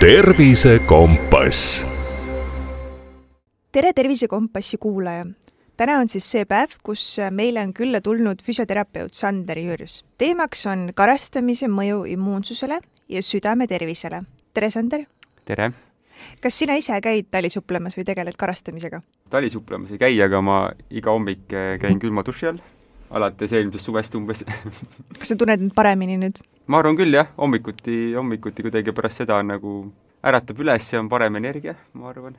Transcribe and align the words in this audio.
tervisekompass. 0.00 1.86
tere, 3.72 3.92
Tervisekompassi 3.92 4.76
kuulaja! 4.76 5.26
täna 5.76 5.98
on 5.98 6.08
siis 6.08 6.24
see 6.30 6.46
päev, 6.48 6.72
kus 6.82 7.18
meile 7.30 7.60
on 7.60 7.74
külla 7.76 8.00
tulnud 8.00 8.40
füsioterapeut 8.42 9.14
Sander 9.14 9.58
Jürjus. 9.60 9.98
teemaks 10.18 10.64
on 10.66 10.88
karastamise 10.96 11.68
mõju 11.68 12.06
immuunsusele 12.14 12.80
ja 13.08 13.22
südame 13.22 13.66
tervisele. 13.66 14.22
tere, 14.54 14.70
Sander! 14.70 15.04
tere! 15.44 15.72
kas 16.40 16.58
sina 16.58 16.80
ise 16.80 16.96
käid 17.04 17.28
talisupplemas 17.30 17.98
või 18.00 18.08
tegeled 18.08 18.40
karastamisega? 18.40 19.02
talisupplemas 19.30 19.92
ei 19.92 19.98
käi, 20.00 20.22
aga 20.22 20.40
ma 20.40 20.70
iga 20.90 21.12
hommik 21.12 21.44
käin 21.80 22.00
külma 22.00 22.24
duši 22.24 22.46
all 22.46 22.64
alates 23.10 23.52
eelmisest 23.52 23.88
suvest 23.90 24.14
umbes 24.18 24.44
kas 25.20 25.32
sa 25.32 25.36
tunned 25.38 25.66
end 25.66 25.74
paremini 25.76 26.18
nüüd? 26.20 26.42
ma 26.70 26.80
arvan 26.82 26.98
küll 26.98 27.14
jah, 27.14 27.30
hommikuti, 27.38 28.12
hommikuti 28.16 28.66
kuidagi 28.66 28.94
pärast 28.96 29.22
seda 29.22 29.40
nagu 29.46 29.82
äratab 30.26 30.60
üles 30.62 30.90
ja 30.92 31.00
on 31.00 31.08
parem 31.10 31.38
energia, 31.40 31.76
ma 31.96 32.10
arvan. 32.12 32.36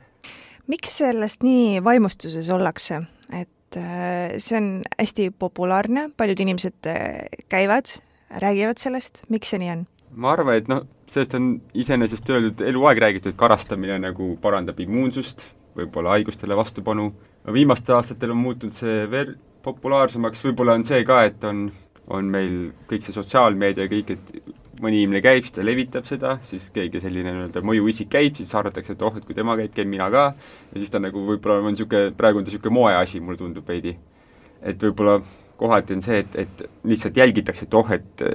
miks 0.70 0.98
sellest 1.02 1.44
nii 1.46 1.82
vaimustuses 1.84 2.50
ollakse, 2.54 3.02
et 3.34 3.78
äh, 3.78 4.38
see 4.38 4.58
on 4.60 4.70
hästi 4.98 5.30
populaarne, 5.38 6.08
paljud 6.16 6.44
inimesed 6.46 6.90
äh, 6.90 7.24
käivad, 7.52 7.96
räägivad 8.42 8.80
sellest, 8.82 9.24
miks 9.32 9.52
see 9.52 9.62
nii 9.62 9.72
on? 9.76 9.88
ma 10.12 10.34
arvan, 10.36 10.60
et 10.60 10.70
noh, 10.70 10.84
sellest 11.10 11.34
on 11.38 11.56
iseenesest 11.74 12.30
öeldud 12.30 12.62
eluaeg 12.68 13.00
räägitud, 13.06 13.36
karastamine 13.38 13.98
nagu 14.00 14.34
parandab 14.42 14.80
immuunsust, 14.84 15.48
võib-olla 15.76 16.16
haigustele 16.16 16.56
vastupanu, 16.56 17.10
viimastel 17.52 17.96
aastatel 17.98 18.34
on 18.34 18.42
muutunud 18.42 18.76
see 18.76 19.06
veel 19.10 19.34
populaarsemaks, 19.64 20.42
võib-olla 20.46 20.76
on 20.78 20.84
see 20.86 21.04
ka, 21.06 21.22
et 21.28 21.44
on, 21.48 21.66
on 22.12 22.28
meil 22.30 22.56
kõik 22.90 23.06
see 23.06 23.14
sotsiaalmeedia 23.14 23.86
ja 23.86 23.92
kõik, 23.92 24.16
et 24.16 24.56
mõni 24.82 25.02
inimene 25.02 25.22
käib, 25.22 25.44
siis 25.46 25.54
ta 25.54 25.64
levitab 25.64 26.06
seda, 26.08 26.36
siis 26.48 26.68
keegi 26.74 27.02
selline 27.02 27.30
nii-öelda 27.30 27.62
mõjuisik 27.66 28.10
käib, 28.12 28.34
siis 28.38 28.50
arvatakse, 28.58 28.96
et 28.96 29.04
oh, 29.06 29.14
et 29.18 29.26
kui 29.26 29.36
tema 29.36 29.54
käib, 29.60 29.70
käin 29.76 29.90
mina 29.90 30.08
ka, 30.12 30.24
ja 30.72 30.82
siis 30.82 30.90
ta 30.90 31.00
nagu 31.02 31.22
võib-olla 31.28 31.60
on 31.60 31.76
niisugune, 31.76 32.10
praegu 32.18 32.40
on 32.40 32.46
ta 32.46 32.52
niisugune 32.52 32.74
moeasi, 32.78 33.22
mulle 33.22 33.40
tundub 33.40 33.68
veidi. 33.68 33.94
et 34.62 34.82
võib-olla 34.82 35.20
kohati 35.58 35.94
on 35.94 36.02
see, 36.02 36.18
et, 36.22 36.36
et 36.36 36.66
lihtsalt 36.86 37.16
jälgitakse, 37.16 37.66
et 37.66 37.74
oh, 37.78 37.94
et, 37.94 38.26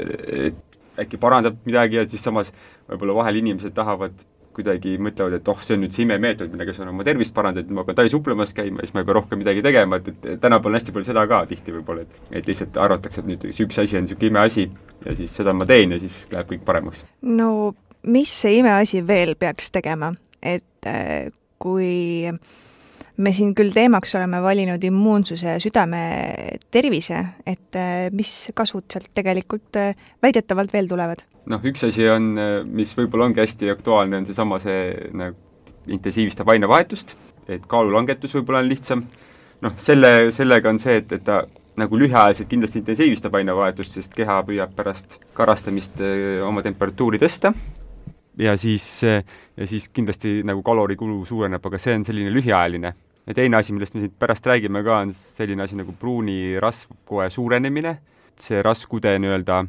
et 0.48 1.04
äkki 1.04 1.20
parandab 1.22 1.60
midagi 1.68 2.00
ja 2.00 2.08
siis 2.10 2.24
samas 2.24 2.52
võib-olla 2.88 3.16
vahel 3.22 3.42
inimesed 3.42 3.76
tahavad 3.76 4.24
kuidagi 4.58 4.98
mõtlevad, 5.02 5.38
et 5.40 5.52
oh, 5.52 5.62
see 5.64 5.78
on 5.78 5.84
nüüd 5.86 5.96
see 5.96 6.06
imemeetod, 6.08 6.52
millega 6.54 6.76
saan 6.76 6.92
oma 6.92 7.06
tervist 7.08 7.36
parandada, 7.38 7.66
et 7.66 7.74
ma 7.74 7.86
pean 7.88 8.00
talisupplemas 8.02 8.54
käima, 8.58 8.84
siis 8.84 8.96
ma 8.96 9.04
ei 9.04 9.10
pea 9.10 9.18
rohkem 9.20 9.42
midagi 9.42 9.64
tegema, 9.66 10.02
et, 10.02 10.12
et 10.14 10.42
tänapäeval 10.44 10.74
on 10.74 10.80
hästi 10.80 10.96
palju 10.96 11.10
seda 11.10 11.26
ka 11.30 11.42
tihti 11.50 11.76
võib-olla, 11.78 12.06
et 12.06 12.38
et 12.42 12.50
lihtsalt 12.50 12.78
arvatakse, 12.82 13.24
et 13.24 13.32
nüüd 13.32 13.48
see 13.50 13.66
üks 13.68 13.82
asi 13.84 13.98
on 14.00 14.08
niisugune 14.08 14.34
imeasi 14.34 14.68
ja 15.06 15.16
siis 15.18 15.34
seda 15.40 15.54
ma 15.56 15.68
teen 15.70 15.96
ja 15.96 16.00
siis 16.02 16.20
läheb 16.34 16.50
kõik 16.52 16.66
paremaks. 16.68 17.06
no 17.22 17.50
mis 18.08 18.34
see 18.44 18.60
imeasi 18.62 19.04
veel 19.08 19.36
peaks 19.40 19.72
tegema, 19.74 20.14
et 20.42 20.90
äh, 20.90 21.30
kui 21.62 22.32
me 23.18 23.34
siin 23.34 23.54
küll 23.58 23.74
teemaks 23.74 24.16
oleme 24.18 24.42
valinud 24.44 24.84
immuunsuse 24.84 25.56
ja 25.56 25.62
südame 25.62 26.02
tervise, 26.74 27.24
et 27.46 27.78
äh, 27.80 28.08
mis 28.14 28.52
kasvud 28.58 28.88
sealt 28.92 29.10
tegelikult 29.18 29.80
äh, 29.80 29.96
väidetavalt 30.24 30.74
veel 30.74 30.90
tulevad? 30.90 31.24
noh, 31.48 31.64
üks 31.64 31.86
asi 31.88 32.08
on, 32.12 32.34
mis 32.68 32.92
võib-olla 32.98 33.30
ongi 33.30 33.40
hästi 33.40 33.72
aktuaalne, 33.72 34.20
on 34.20 34.28
seesama 34.28 34.60
see 34.60 34.92
nagu 35.16 35.38
intensiivistab 35.88 36.50
ainevahetust, 36.52 37.16
et 37.48 37.64
kaalulangetus 37.72 38.36
võib-olla 38.36 38.60
on 38.60 38.68
lihtsam, 38.68 39.06
noh, 39.64 39.78
selle, 39.80 40.34
sellega 40.36 40.74
on 40.74 40.82
see, 40.84 40.98
et, 41.00 41.16
et 41.16 41.24
ta 41.24 41.46
nagu 41.80 42.00
lühiajaliselt 42.02 42.50
kindlasti 42.52 42.82
intensiivistab 42.82 43.38
ainevahetust, 43.40 43.96
sest 43.96 44.16
keha 44.18 44.42
püüab 44.44 44.74
pärast 44.76 45.20
karastamist 45.38 46.02
oma 46.44 46.66
temperatuuri 46.66 47.22
tõsta 47.22 47.54
ja 48.38 48.58
siis, 48.58 49.02
ja 49.58 49.68
siis 49.68 49.90
kindlasti 49.90 50.42
nagu 50.46 50.64
kalorikulu 50.66 51.24
suureneb, 51.26 51.64
aga 51.66 51.80
see 51.82 51.96
on 51.98 52.06
selline 52.08 52.34
lühiajaline. 52.34 52.94
Ja 53.28 53.36
teine 53.36 53.58
asi, 53.60 53.74
millest 53.76 53.96
me 53.96 54.04
siin 54.04 54.14
pärast 54.20 54.46
räägime 54.48 54.84
ka, 54.86 55.02
on 55.04 55.12
selline 55.16 55.66
asi 55.66 55.76
nagu 55.80 55.94
pruuni 56.00 56.60
rasvkoe 56.64 57.30
suurenemine, 57.34 57.98
see 58.40 58.62
rasvkude 58.64 59.18
nii-öelda 59.20 59.66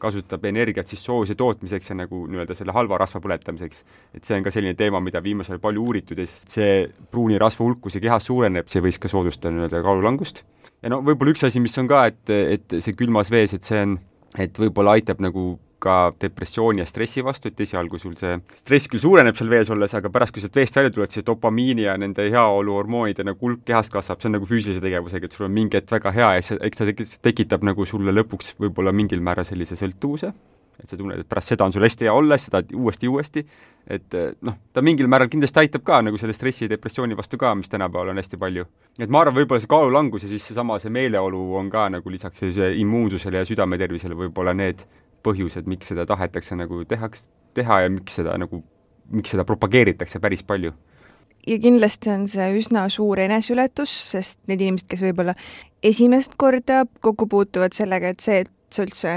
kasutab 0.00 0.44
energiat 0.48 0.88
siis 0.88 1.02
soojuse 1.04 1.34
tootmiseks 1.36 1.90
ja 1.90 1.96
nagu 1.98 2.22
nii-öelda 2.30 2.56
selle 2.56 2.72
halva 2.72 2.98
rasva 3.02 3.20
põletamiseks. 3.20 3.82
et 4.16 4.24
see 4.24 4.36
on 4.38 4.46
ka 4.46 4.52
selline 4.54 4.74
teema, 4.78 5.00
mida 5.04 5.22
viimasel 5.22 5.56
ajal 5.56 5.64
palju 5.66 5.84
uuritud 5.84 6.22
ja 6.22 6.26
see 6.30 6.86
pruuni 7.10 7.38
rasva 7.38 7.66
hulk, 7.66 7.82
kui 7.84 7.92
see 7.92 8.02
kehas 8.04 8.28
suureneb, 8.30 8.70
see 8.72 8.82
võis 8.84 9.00
ka 9.00 9.10
soodustada 9.12 9.52
nii-öelda 9.54 9.82
kaalulangust. 9.84 10.44
ja 10.82 10.92
no 10.92 11.02
võib-olla 11.04 11.34
üks 11.34 11.44
asi, 11.48 11.60
mis 11.60 11.76
on 11.82 11.90
ka, 11.90 12.06
et, 12.12 12.30
et 12.30 12.78
see 12.78 12.96
külmas 12.96 13.32
vees, 13.32 13.54
et 13.56 13.66
see 13.66 13.82
on, 13.84 13.98
et 14.38 14.62
võib-olla 14.64 14.96
aitab 14.96 15.20
nagu 15.20 15.52
ka 15.82 15.96
depressiooni 16.20 16.84
ja 16.84 16.86
stressi 16.88 17.24
vastu, 17.24 17.50
et 17.50 17.60
esialgu 17.64 17.98
sul 17.98 18.14
see 18.20 18.36
stress 18.58 18.90
küll 18.90 19.02
suureneb 19.02 19.38
seal 19.38 19.50
vees 19.52 19.72
olles, 19.72 19.94
aga 19.96 20.12
pärast, 20.12 20.34
kui 20.36 20.44
sealt 20.44 20.58
veest 20.60 20.76
välja 20.76 20.92
tuled, 20.94 21.14
see 21.14 21.26
dopamiini 21.26 21.88
ja 21.88 21.96
nende 22.00 22.28
heaoluhormoonide 22.30 23.26
nagu 23.26 23.48
hulk 23.48 23.64
kehas 23.68 23.90
kasvab, 23.92 24.20
see 24.20 24.30
on 24.30 24.38
nagu 24.38 24.48
füüsilise 24.50 24.84
tegevusega, 24.84 25.26
et 25.26 25.36
sul 25.36 25.48
on 25.48 25.56
mingi 25.56 25.80
hetk 25.80 25.92
väga 25.96 26.14
hea 26.16 26.30
ja 26.38 26.46
see, 26.46 26.60
eks 26.68 26.82
ta 26.82 27.18
tekitab 27.30 27.66
nagu 27.66 27.88
sulle 27.88 28.14
lõpuks 28.14 28.54
võib-olla 28.60 28.94
mingil 28.96 29.24
määral 29.24 29.48
sellise 29.48 29.78
sõltuvuse, 29.80 30.32
et 30.80 30.88
sa 30.88 30.96
tunned, 30.96 31.20
et 31.20 31.28
pärast 31.28 31.52
seda 31.52 31.66
on 31.66 31.74
sul 31.74 31.84
hästi 31.84 32.08
hea 32.08 32.14
olla, 32.14 32.38
tahad 32.40 32.72
uuesti 32.76 33.06
ja 33.06 33.12
uuesti, 33.12 33.44
et 33.90 34.16
noh, 34.46 34.56
ta 34.72 34.84
mingil 34.84 35.08
määral 35.10 35.28
kindlasti 35.32 35.62
aitab 35.62 35.84
ka 35.86 36.00
nagu 36.04 36.20
selle 36.20 36.36
stressi 36.36 36.66
ja 36.66 36.72
depressiooni 36.72 37.16
vastu 37.18 37.40
ka, 37.40 37.52
mis 37.58 37.68
tänapäeval 37.72 38.12
on 38.12 38.20
hästi 38.20 38.40
palju. 38.40 38.66
et 38.98 39.10
ma 39.10 39.22
arvan, 39.24 39.36
võib-olla 39.40 39.60
see 39.60 39.70
kaalulangus 39.70 40.24
ja 40.24 40.32
siis 40.32 40.46
seesama, 40.50 40.78
see 40.80 40.92
meeleolu 40.92 41.42
on 41.60 41.70
ka 41.72 41.88
nagu 41.92 42.10
lisaks 42.10 42.40
sellisele 42.40 42.74
immuunsusele 42.80 43.42
ja 43.42 43.48
südametervisele 43.48 44.16
võib-olla 44.16 44.54
need 44.56 44.84
põhjused, 45.26 45.68
miks 45.70 45.90
seda 45.92 46.06
tahetakse 46.08 46.56
nagu 46.58 46.84
tehaks, 46.88 47.28
teha 47.56 47.82
ja 47.84 47.90
miks 47.92 48.18
seda 48.20 48.36
nagu, 48.40 48.62
miks 49.10 49.34
seda 49.34 49.46
propageeritakse 49.48 50.20
päris 50.22 50.42
palju. 50.46 50.72
ja 51.46 51.58
kindlasti 51.58 52.10
on 52.12 52.28
see 52.28 52.46
üsna 52.60 52.84
suur 52.92 53.20
eneseületus, 53.22 53.92
sest 54.12 54.38
need 54.50 54.60
inimesed, 54.60 54.88
kes 54.90 55.02
võib-olla 55.04 55.34
esimest 55.82 56.36
korda 56.36 56.84
kokku 57.00 57.26
puutuvad 57.26 57.76
sellega, 57.76 58.12
et 58.12 58.20
see, 58.20 58.44
et 58.44 58.50
sa 58.70 58.84
üldse 58.84 59.14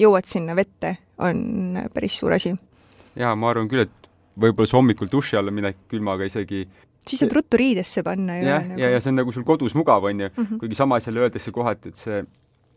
jõuad 0.00 0.26
sinna 0.26 0.56
vette, 0.58 0.96
on 1.22 1.78
päris 1.94 2.18
suur 2.18 2.34
asi. 2.34 2.56
jaa, 3.16 3.34
ma 3.36 3.52
arvan 3.52 3.70
küll, 3.70 3.86
et 3.86 4.10
võib-olla 4.40 4.68
see 4.68 4.78
hommikul 4.78 5.12
duši 5.12 5.38
alla 5.38 5.54
minek 5.54 5.84
külmaga 5.92 6.26
isegi 6.26 6.66
siis 7.08 7.22
saab 7.22 7.34
ruttu 7.36 7.58
riidesse 7.60 8.02
panna 8.06 8.38
ju. 8.38 8.46
jah, 8.46 8.68
ja, 8.72 8.78
ja, 8.84 8.90
ja 8.96 9.00
see 9.02 9.12
on 9.12 9.20
nagu 9.20 9.34
sul 9.34 9.46
kodus 9.46 9.74
mugav, 9.78 10.04
on 10.04 10.20
ju 10.20 10.28
-hmm., 10.28 10.58
kuigi 10.58 10.74
samas 10.78 11.06
jälle 11.06 11.20
öeldakse 11.20 11.50
kohati, 11.50 11.88
et 11.88 11.96
see 11.96 12.24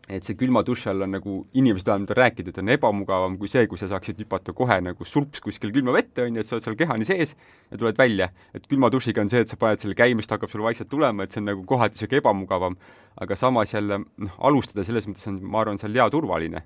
et 0.06 0.26
see 0.26 0.36
külma 0.38 0.62
duši 0.66 0.90
all 0.92 1.02
on 1.02 1.16
nagu, 1.16 1.36
inimesed 1.58 1.88
vähemalt 1.88 2.12
on 2.14 2.18
rääkinud, 2.20 2.50
et 2.52 2.60
on 2.62 2.70
ebamugavam 2.76 3.34
kui 3.40 3.50
see, 3.50 3.64
kui 3.66 3.80
sa 3.80 3.88
saaksid 3.90 4.20
hüpata 4.22 4.54
kohe 4.54 4.76
nagu 4.84 5.06
sulps 5.08 5.42
kuskil 5.42 5.72
külma 5.74 5.94
vette, 5.96 6.22
on 6.22 6.38
ju, 6.38 6.44
et 6.44 6.46
sa 6.46 6.54
oled 6.56 6.66
seal 6.68 6.78
kehani 6.78 7.08
sees 7.08 7.34
ja 7.34 7.80
tuled 7.80 7.98
välja. 7.98 8.30
et 8.54 8.68
külma 8.70 8.90
dušiga 8.92 9.24
on 9.24 9.32
see, 9.32 9.42
et 9.42 9.50
sa 9.50 9.58
paned 9.58 9.82
selle 9.82 9.98
käima, 9.98 10.22
siis 10.22 10.30
ta 10.30 10.38
hakkab 10.38 10.52
sul 10.52 10.62
vaikselt 10.62 10.90
tulema, 10.92 11.26
et 11.26 11.34
see 11.34 11.42
on 11.42 11.50
nagu 11.50 11.66
kohati 11.66 11.98
niisugune 11.98 12.22
ebamugavam. 12.22 12.78
aga 13.20 13.36
samas 13.36 13.74
jälle 13.74 13.98
noh, 13.98 14.38
alustada 14.38 14.84
selles 14.84 15.08
mõttes 15.08 15.26
on, 15.26 15.42
ma 15.42 15.64
arvan, 15.64 15.78
seal 15.82 15.94
hea 15.98 16.08
turvaline. 16.10 16.62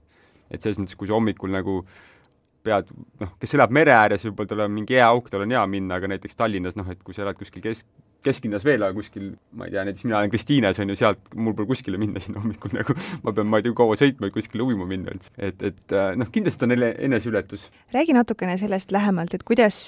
et 0.50 0.60
selles 0.60 0.78
mõttes, 0.78 0.98
kui 0.98 1.08
sa 1.08 1.16
hommikul 1.16 1.50
nagu 1.50 1.80
pead, 2.62 2.92
noh, 3.20 3.32
kes 3.40 3.56
elab 3.56 3.72
mere 3.72 3.94
ääres, 3.96 4.26
võib-olla 4.26 4.52
tal 4.52 4.66
on 4.66 4.72
mingi 4.74 4.98
hea 4.98 5.08
auk, 5.08 5.30
tal 5.32 5.46
on 5.46 5.54
hea 5.54 5.64
minna, 5.66 5.96
aga 5.96 6.10
näiteks 6.12 6.36
Tallinnas, 6.36 6.76
noh, 6.76 6.88
et 6.92 7.00
kui 7.02 7.16
sa 7.16 7.24
elad 7.24 7.38
kuskil 7.38 7.64
kesk, 7.64 7.86
kesklinnas 8.24 8.64
veel, 8.66 8.82
aga 8.84 8.96
kuskil, 8.96 9.30
ma 9.56 9.66
ei 9.66 9.74
tea, 9.74 9.84
näiteks 9.86 10.06
mina 10.06 10.18
olen 10.18 10.32
Kristiines, 10.32 10.78
on 10.82 10.92
ju, 10.92 10.96
sealt 10.98 11.32
mul 11.36 11.54
pole 11.56 11.70
kuskile 11.70 12.00
minna 12.00 12.20
sinna 12.22 12.42
hommikul 12.42 12.74
nagu, 12.78 12.96
ma 13.24 13.34
pean, 13.36 13.48
ma 13.50 13.60
ei 13.60 13.66
tea, 13.66 13.76
kaua 13.76 13.96
sõitma, 13.98 14.28
et 14.28 14.36
kuskile 14.36 14.64
ujuma 14.66 14.88
minna 14.90 15.14
üldse. 15.14 15.32
et, 15.38 15.62
et 15.66 15.94
äh, 15.96 16.12
noh, 16.20 16.28
kindlasti 16.32 16.66
on 16.66 16.76
eneseületus. 16.76 17.68
räägi 17.94 18.16
natukene 18.16 18.58
sellest 18.60 18.92
lähemalt, 18.92 19.34
et 19.36 19.44
kuidas, 19.46 19.82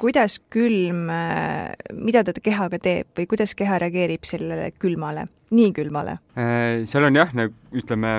kuidas 0.00 0.38
külm, 0.54 1.08
äh, 1.12 1.74
mida 1.96 2.24
ta 2.24 2.36
kehaga 2.40 2.80
teeb 2.82 3.12
või 3.18 3.28
kuidas 3.34 3.54
keha 3.58 3.80
reageerib 3.84 4.24
sellele 4.28 4.70
külmale, 4.78 5.28
nii 5.50 5.74
külmale? 5.76 6.18
Äh, 6.38 6.86
seal 6.88 7.08
on 7.10 7.20
jah, 7.20 7.34
nagu 7.36 7.54
ütleme, 7.76 8.16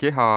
keha, 0.00 0.28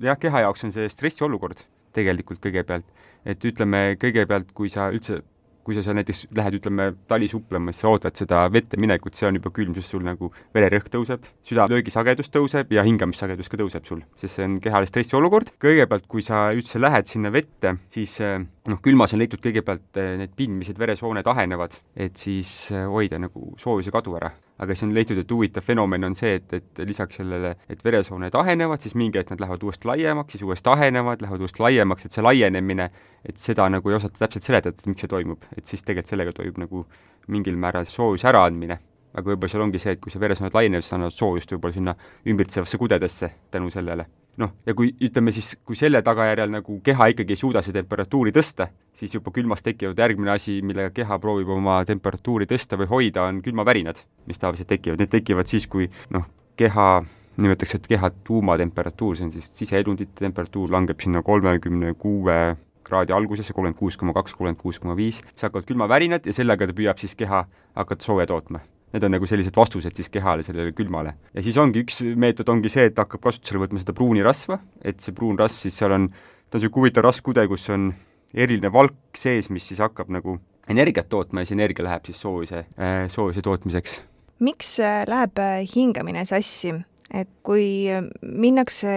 jah, 0.00 0.22
keha 0.22 0.46
jaoks 0.46 0.68
on 0.68 0.74
see 0.74 0.88
stressiolukord 0.92 1.66
tegelikult 1.92 2.40
kõigepealt, 2.42 2.86
et 3.28 3.44
ütleme, 3.44 3.92
kõigepealt, 4.00 4.54
kui 4.56 4.70
sa 4.72 4.88
üldse 4.94 5.20
kui 5.62 5.76
sa 5.76 5.84
seal 5.84 5.96
näiteks 5.98 6.26
lähed, 6.36 6.58
ütleme, 6.58 6.88
talisuplema, 7.10 7.72
siis 7.72 7.84
sa 7.84 7.92
ootad 7.92 8.18
seda 8.18 8.42
vette 8.52 8.78
minekut, 8.80 9.16
see 9.18 9.28
on 9.28 9.38
juba 9.38 9.52
külm, 9.54 9.74
sest 9.78 9.94
sul 9.94 10.04
nagu 10.06 10.32
vererõhk 10.54 10.90
tõuseb, 10.92 11.26
südamelöögisagedus 11.48 12.32
tõuseb 12.34 12.74
ja 12.74 12.84
hingamissagedus 12.86 13.50
ka 13.52 13.60
tõuseb 13.60 13.86
sul, 13.88 14.02
sest 14.18 14.38
see 14.38 14.48
on 14.48 14.58
kehale 14.62 14.90
stressiolukord. 14.90 15.54
kõigepealt, 15.62 16.08
kui 16.10 16.24
sa 16.26 16.48
üldse 16.56 16.82
lähed 16.82 17.10
sinna 17.10 17.32
vette, 17.34 17.76
siis 17.92 18.18
noh, 18.22 18.80
külmas 18.82 19.14
on 19.14 19.22
leitud 19.22 19.42
kõigepealt 19.42 20.00
eh, 20.00 20.14
need 20.22 20.34
pindmised 20.38 20.78
veresooned 20.78 21.26
ahenevad, 21.34 21.78
et 21.96 22.16
siis 22.18 22.70
eh, 22.72 22.86
hoida 22.86 23.20
nagu 23.22 23.52
soojuse 23.60 23.94
kadu 23.94 24.18
ära 24.18 24.32
aga 24.62 24.76
siis 24.76 24.86
on 24.86 24.94
leitud, 24.94 25.18
et 25.18 25.32
huvitav 25.34 25.64
fenomen 25.66 26.06
on 26.06 26.14
see, 26.14 26.36
et, 26.38 26.52
et 26.54 26.82
lisaks 26.86 27.18
sellele, 27.18 27.56
et 27.72 27.80
veresooned 27.84 28.36
ahenevad, 28.38 28.82
siis 28.84 28.94
mingi 28.98 29.18
hetk 29.18 29.34
nad 29.34 29.42
lähevad 29.42 29.66
uuesti 29.66 29.90
laiemaks, 29.90 30.36
siis 30.36 30.46
uuesti 30.46 30.70
ahenevad, 30.70 31.24
lähevad 31.24 31.42
uuesti 31.42 31.64
laiemaks, 31.64 32.06
et 32.06 32.14
see 32.14 32.24
laienemine, 32.24 32.88
et 33.26 33.42
seda 33.42 33.66
nagu 33.72 33.90
ei 33.90 33.98
osata 33.98 34.22
täpselt 34.22 34.46
seletada, 34.46 34.78
et 34.78 34.90
miks 34.92 35.02
see 35.02 35.10
toimub, 35.10 35.50
et 35.56 35.66
siis 35.66 35.82
tegelikult 35.82 36.14
sellega 36.14 36.36
toimub 36.38 36.62
nagu 36.62 36.86
mingil 37.32 37.58
määral 37.58 37.88
soojuse 37.90 38.30
äraandmine. 38.30 38.78
aga 39.12 39.28
võib-olla 39.28 39.52
seal 39.52 39.60
ongi 39.60 39.80
see, 39.82 39.92
et 39.92 40.00
kui 40.00 40.12
see 40.12 40.20
veresooned 40.22 40.54
laienevad, 40.56 40.86
siis 40.86 40.94
annavad 40.96 41.12
soojust 41.12 41.52
võib-olla 41.52 41.74
sinna 41.74 41.94
ümbritsevasse 42.32 42.78
kudedesse 42.80 43.28
tänu 43.52 43.68
sellele. 43.70 44.06
Noh, 44.40 44.52
ja 44.66 44.74
kui 44.76 44.92
ütleme 45.04 45.32
siis, 45.34 45.52
kui 45.66 45.76
selle 45.78 46.02
tagajärjel 46.04 46.52
nagu 46.52 46.78
keha 46.84 47.10
ikkagi 47.12 47.36
ei 47.36 47.40
suuda 47.40 47.62
seda 47.64 47.80
temperatuuri 47.82 48.32
tõsta, 48.34 48.68
siis 48.96 49.14
juba 49.16 49.32
külmas 49.34 49.64
tekivad 49.64 49.98
järgmine 49.98 50.34
asi, 50.34 50.60
millega 50.64 50.92
keha 50.96 51.18
proovib 51.22 51.52
oma 51.52 51.80
temperatuuri 51.88 52.48
tõsta 52.50 52.78
või 52.80 52.90
hoida, 52.92 53.26
on 53.28 53.42
külmavärinad, 53.44 54.02
mis 54.30 54.40
tavaliselt 54.40 54.70
tekivad, 54.72 55.02
need 55.02 55.12
tekivad 55.12 55.50
siis, 55.50 55.68
kui 55.68 55.90
noh, 56.14 56.26
keha 56.56 56.88
nimetatakse, 57.36 57.80
et 57.80 57.88
keha 57.94 58.12
tuumatemperatuur, 58.26 59.16
see 59.16 59.28
on 59.28 59.32
siis 59.34 59.48
siseelundite 59.56 60.20
temperatuur, 60.20 60.70
langeb 60.72 61.00
sinna 61.00 61.22
kolmekümne 61.24 61.94
kuue 62.00 62.38
kraadi 62.82 63.14
algusesse, 63.14 63.54
kolmkümmend 63.54 63.78
kuus 63.78 63.96
koma 63.96 64.14
kaks, 64.16 64.34
kolmkümmend 64.36 64.60
kuus 64.60 64.80
koma 64.82 64.96
viis, 64.98 65.22
siis 65.32 65.48
hakkavad 65.48 65.68
külmavärinad 65.68 66.28
ja 66.28 66.36
sellega 66.36 66.68
ta 66.68 66.76
püüab 66.76 67.00
siis 67.00 67.16
keha 67.16 67.44
hakata 67.78 68.04
sooja 68.04 68.28
tootma 68.28 68.60
Need 68.92 69.06
on 69.06 69.14
nagu 69.14 69.28
sellised 69.28 69.56
vastused 69.56 69.96
siis 69.96 70.10
kehale, 70.12 70.44
sellele 70.44 70.74
külmale. 70.76 71.14
ja 71.32 71.42
siis 71.44 71.56
ongi 71.56 71.80
üks 71.84 72.02
meetod, 72.16 72.48
ongi 72.52 72.68
see, 72.72 72.90
et 72.90 72.98
hakkab 73.00 73.22
kasutusele 73.24 73.62
võtma 73.64 73.80
seda 73.80 73.94
pruuni 73.96 74.24
rasva, 74.24 74.60
et 74.84 75.00
see 75.00 75.14
pruun 75.16 75.38
rasv 75.40 75.64
siis 75.64 75.78
seal 75.80 75.94
on, 75.96 76.08
ta 76.48 76.58
on 76.58 76.60
niisugune 76.60 76.82
huvitav 76.82 77.06
rasvkude, 77.08 77.46
kus 77.48 77.68
on 77.72 77.92
eriline 78.34 78.72
valk 78.72 79.16
sees, 79.16 79.48
mis 79.52 79.64
siis 79.68 79.80
hakkab 79.80 80.12
nagu 80.12 80.36
energiat 80.68 81.08
tootma 81.08 81.42
ja 81.42 81.48
see 81.48 81.56
energia 81.56 81.86
läheb 81.86 82.06
siis 82.08 82.20
soojuse 82.22 82.64
äh,, 82.76 83.08
soojuse 83.12 83.42
tootmiseks. 83.42 84.00
miks 84.44 84.78
äh, 84.80 85.02
läheb 85.08 85.38
äh, 85.40 85.62
hingamine 85.74 86.24
sassi? 86.28 86.74
et 87.12 87.28
kui 87.44 87.88
minnakse 88.22 88.92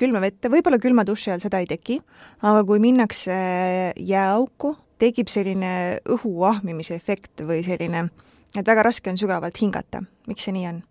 külma 0.00 0.22
vette, 0.24 0.48
võib-olla 0.48 0.78
külma 0.80 1.04
duši 1.04 1.34
all 1.34 1.42
seda 1.42 1.60
ei 1.60 1.68
teki, 1.68 1.98
aga 2.40 2.62
kui 2.64 2.80
minnakse 2.80 3.34
jääauku, 3.96 4.72
tekib 4.98 5.28
selline 5.28 5.98
õhu 6.08 6.32
ahmimise 6.48 6.96
efekt 6.96 7.44
või 7.44 7.60
selline 7.66 8.06
et 8.56 8.66
väga 8.66 8.86
raske 8.86 9.10
on 9.10 9.18
sügavalt 9.20 9.60
hingata, 9.60 10.04
miks 10.28 10.48
see 10.48 10.56
nii 10.56 10.68
on? 10.72 10.82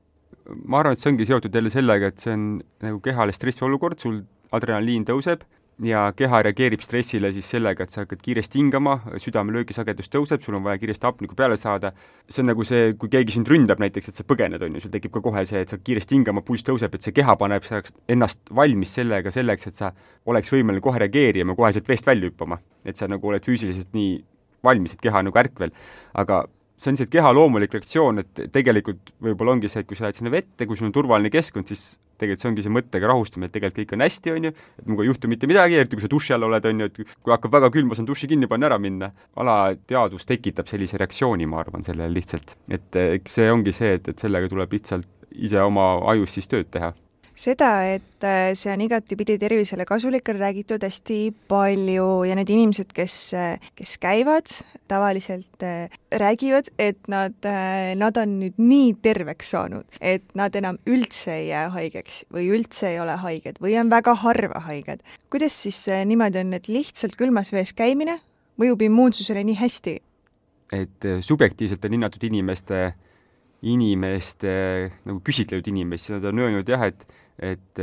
ma 0.65 0.81
arvan, 0.81 0.95
et 0.95 1.01
see 1.01 1.11
ongi 1.11 1.27
seotud 1.27 1.55
jälle 1.55 1.71
sellega, 1.73 2.11
et 2.11 2.23
see 2.23 2.33
on 2.33 2.49
nagu 2.83 2.99
kehale 3.03 3.33
stressiolukord, 3.35 3.99
sul 3.99 4.21
adrenaliin 4.55 5.03
tõuseb 5.07 5.43
ja 5.83 6.07
keha 6.17 6.39
reageerib 6.47 6.81
stressile 6.81 7.29
siis 7.35 7.49
sellega, 7.51 7.85
et 7.85 7.93
sa 7.93 8.03
hakkad 8.03 8.21
kiiresti 8.23 8.59
hingama, 8.61 8.95
südame 9.21 9.53
löögisagedus 9.53 10.09
tõuseb, 10.13 10.41
sul 10.41 10.57
on 10.57 10.63
vaja 10.65 10.79
kiiresti 10.81 11.05
hapnikku 11.05 11.37
peale 11.37 11.57
saada, 11.59 11.91
see 12.29 12.41
on 12.41 12.49
nagu 12.51 12.65
see, 12.67 12.93
kui 12.97 13.11
keegi 13.13 13.35
sind 13.35 13.51
ründab 13.51 13.81
näiteks, 13.83 14.09
et 14.09 14.21
sa 14.21 14.25
põgened, 14.27 14.63
on 14.63 14.77
ju, 14.77 14.85
sul 14.85 14.93
tekib 14.93 15.13
ka 15.13 15.21
kohe 15.27 15.43
see, 15.49 15.61
et 15.65 15.73
sa 15.73 15.77
kiiresti 15.77 16.17
hingama, 16.17 16.41
pulss 16.47 16.65
tõuseb, 16.65 16.97
et 16.97 17.05
see 17.05 17.15
keha 17.19 17.37
paneb 17.37 17.67
ennast 18.09 18.41
valmis 18.61 18.95
sellega 18.97 19.33
selleks, 19.33 19.69
et 19.69 19.83
sa 19.83 19.91
oleks 20.25 20.53
võimeline 20.53 20.83
kohe 20.83 21.03
reageerima, 21.05 21.57
kohe 21.57 21.73
sealt 21.75 21.91
veest 21.91 22.09
välja 22.09 22.31
hüppama. 22.31 22.61
et 22.87 22.97
sa 22.97 23.07
nagu 23.07 23.27
oled 23.27 23.43
füüsiliselt 23.43 23.91
nii 23.93 24.21
valmis, 24.63 24.93
et 24.95 25.01
keha 25.01 25.21
nagu 25.21 25.37
ärkvel. 25.37 25.71
aga 26.13 26.45
see 26.77 26.91
on 26.91 26.97
lihtsalt 26.97 27.13
keha 27.13 27.31
loomulik 27.33 27.73
reaktsioon, 27.73 28.21
et 28.21 28.41
tegelikult 28.53 29.13
võib-olla 29.23 29.55
ongi 29.55 29.71
see, 29.71 29.81
et 29.81 29.89
kui 29.89 29.97
sa 29.97 30.05
lähed 30.05 30.19
sinna 30.19 30.33
vette, 30.33 30.67
kui 30.69 30.77
sul 30.77 30.89
on 30.89 30.93
turvaline 30.93 31.31
keskkond, 31.33 31.69
siis 31.71 31.95
tegelikult 32.21 32.43
see 32.43 32.51
ongi 32.51 32.65
see 32.65 32.73
mõttega 32.73 33.09
rahustamine, 33.09 33.49
et 33.49 33.55
tegelikult 33.55 33.81
kõik 33.81 33.95
on 33.97 34.05
hästi, 34.05 34.33
on 34.33 34.47
ju, 34.49 34.51
et 34.53 34.85
minuga 34.85 35.05
ei 35.05 35.11
juhtu 35.11 35.31
mitte 35.31 35.49
midagi, 35.49 35.79
eriti 35.79 35.97
kui 35.97 36.05
sa 36.05 36.11
duši 36.13 36.35
all 36.37 36.47
oled, 36.49 36.69
on 36.69 36.83
ju, 36.83 36.89
et 36.91 37.01
kui 37.01 37.33
hakkab 37.33 37.57
väga 37.57 37.71
külm, 37.73 37.89
ma 37.91 37.97
saan 37.97 38.09
duši 38.09 38.29
kinni 38.29 38.49
panna, 38.49 38.69
ära 38.69 38.77
minna. 38.81 39.11
alateadvus 39.37 40.29
tekitab 40.29 40.69
sellise 40.69 41.01
reaktsiooni, 41.01 41.49
ma 41.49 41.61
arvan, 41.61 41.85
sellele 41.85 42.13
lihtsalt. 42.13 42.57
et 42.69 43.01
eks 43.01 43.39
see 43.39 43.51
ongi 43.51 43.73
see, 43.73 43.97
et, 43.97 44.13
et 44.13 44.25
sellega 44.25 44.49
tuleb 44.53 44.77
lihtsalt 44.77 45.09
ise 45.37 45.61
oma 45.61 45.91
ajus 46.13 46.37
siis 46.37 46.49
tööd 46.49 46.69
teha 46.73 46.93
seda, 47.37 47.69
et 47.93 48.25
äh, 48.25 48.51
see 48.57 48.71
on 48.73 48.81
igatipidi 48.81 49.37
tervisele 49.41 49.85
kasulik, 49.87 50.27
on 50.31 50.39
räägitud 50.41 50.83
hästi 50.83 51.19
palju 51.49 52.07
ja 52.27 52.37
need 52.37 52.49
inimesed, 52.53 52.89
kes, 52.95 53.17
äh, 53.37 53.69
kes 53.77 53.97
käivad, 54.01 54.49
tavaliselt 54.89 55.65
äh, 55.65 55.93
räägivad, 56.17 56.71
et 56.81 56.99
nad, 57.11 57.37
nad 57.99 58.17
on 58.17 58.37
nüüd 58.41 58.57
nii 58.61 58.95
terveks 59.05 59.53
saanud, 59.53 59.85
et 60.01 60.25
nad 60.37 60.55
enam 60.57 60.79
üldse 60.89 61.35
ei 61.35 61.49
jää 61.51 61.67
haigeks 61.75 62.23
või 62.33 62.49
üldse 62.57 62.91
ei 62.93 63.01
ole 63.03 63.17
haiged 63.21 63.61
või 63.63 63.77
on 63.79 63.91
väga 63.93 64.15
harva 64.23 64.63
haiged. 64.67 65.03
kuidas 65.29 65.55
siis 65.67 65.83
niimoodi 66.09 66.41
on, 66.41 66.53
et 66.57 66.69
lihtsalt 66.71 67.17
külmas 67.19 67.51
vees 67.53 67.75
käimine 67.77 68.19
mõjub 68.57 68.81
immuunsusele 68.87 69.43
nii 69.45 69.59
hästi? 69.61 69.97
et 70.73 71.05
subjektiivselt 71.23 71.85
on 71.85 71.93
hinnatud 71.95 72.23
inimeste 72.27 72.89
inimeste, 73.65 74.51
nagu 75.07 75.21
küsitletud 75.25 75.71
inimesi, 75.71 76.11
nad 76.13 76.25
on 76.29 76.43
öelnud 76.43 76.67
jah, 76.69 76.83
et 76.85 77.05
et, 77.39 77.81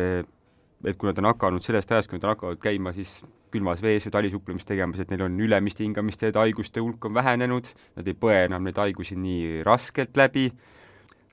et 0.84 0.98
kui 0.98 1.08
nad 1.08 1.18
on 1.22 1.30
hakanud 1.30 1.64
sellest 1.64 1.92
ajast, 1.92 2.10
kui 2.10 2.18
nad 2.18 2.28
on 2.28 2.34
hakanud 2.34 2.60
käima 2.62 2.92
siis 2.96 3.22
külmas 3.54 3.82
vees 3.82 4.06
või 4.08 4.14
talisuuplemist 4.16 4.68
tegemas, 4.68 5.00
et 5.00 5.10
neil 5.12 5.24
on 5.28 5.38
ülemiste 5.40 5.84
hingamisteede 5.86 6.40
haiguste 6.40 6.82
hulk 6.82 7.04
on 7.06 7.14
vähenenud, 7.14 7.70
nad 7.98 8.10
ei 8.10 8.16
põe 8.18 8.44
enam 8.48 8.66
neid 8.66 8.78
haigusi 8.82 9.16
nii 9.18 9.62
raskelt 9.66 10.16
läbi, 10.18 10.48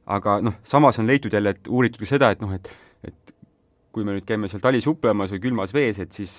aga 0.05 0.37
noh, 0.45 0.59
samas 0.63 1.01
on 1.01 1.09
leitud 1.09 1.33
jälle, 1.33 1.55
et 1.55 1.69
uuritud 1.69 2.03
ka 2.03 2.09
seda, 2.09 2.31
et 2.35 2.41
noh, 2.43 2.53
et 2.57 2.71
et 3.01 3.33
kui 3.91 4.05
me 4.05 4.13
nüüd 4.15 4.25
käime 4.27 4.47
seal 4.47 4.61
talisuuplemas 4.63 5.33
või 5.33 5.41
külmas 5.47 5.73
vees, 5.73 5.99
et 5.99 6.13
siis, 6.15 6.35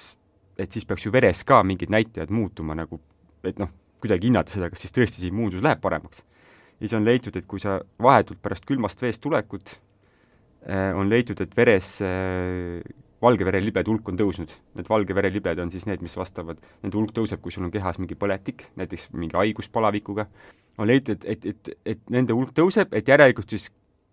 et 0.57 0.73
siis 0.73 0.87
peaks 0.89 1.07
ju 1.07 1.13
veres 1.13 1.43
ka 1.45 1.61
mingid 1.67 1.91
näitajad 1.93 2.31
muutuma 2.33 2.77
nagu, 2.79 3.01
et 3.45 3.59
noh, 3.61 3.71
kuidagi 4.03 4.31
hinnata 4.31 4.55
seda, 4.55 4.71
kas 4.71 4.85
siis 4.87 4.95
tõesti 4.95 5.21
see 5.21 5.33
immuunsus 5.33 5.63
läheb 5.65 5.83
paremaks. 5.83 6.23
ja 6.79 6.87
siis 6.87 6.95
on 6.99 7.05
leitud, 7.05 7.37
et 7.37 7.47
kui 7.47 7.61
sa 7.61 7.81
vahetult 8.03 8.41
pärast 8.43 8.65
külmast 8.67 9.03
veest 9.03 9.23
tulekut 9.23 9.77
on 10.95 11.09
leitud, 11.11 11.41
et 11.43 11.57
veres 11.57 11.97
äh, 12.07 12.81
valge 13.23 13.47
verelibede 13.47 13.91
hulk 13.91 14.09
on 14.11 14.19
tõusnud. 14.19 14.55
Need 14.79 14.89
valge 14.91 15.15
verelibed 15.15 15.61
on 15.63 15.71
siis 15.73 15.87
need, 15.89 16.03
mis 16.05 16.15
vastavad, 16.19 16.61
nende 16.83 16.99
hulk 16.99 17.15
tõuseb, 17.17 17.43
kui 17.43 17.55
sul 17.55 17.67
on 17.69 17.75
kehas 17.75 18.01
mingi 18.03 18.19
põletik, 18.19 18.67
näiteks 18.79 19.11
mingi 19.15 19.39
haigus 19.39 19.71
palavikuga, 19.73 20.27
on 20.79 20.91
leitud, 20.91 21.23
et, 21.23 21.47
et, 21.47 21.47
et, 21.53 21.87
et 21.95 22.03
nende 22.11 22.35
hulk 22.37 22.55
tõuseb, 22.57 22.95
et 22.97 23.09
järelikult 23.09 23.55
siis 23.55 23.69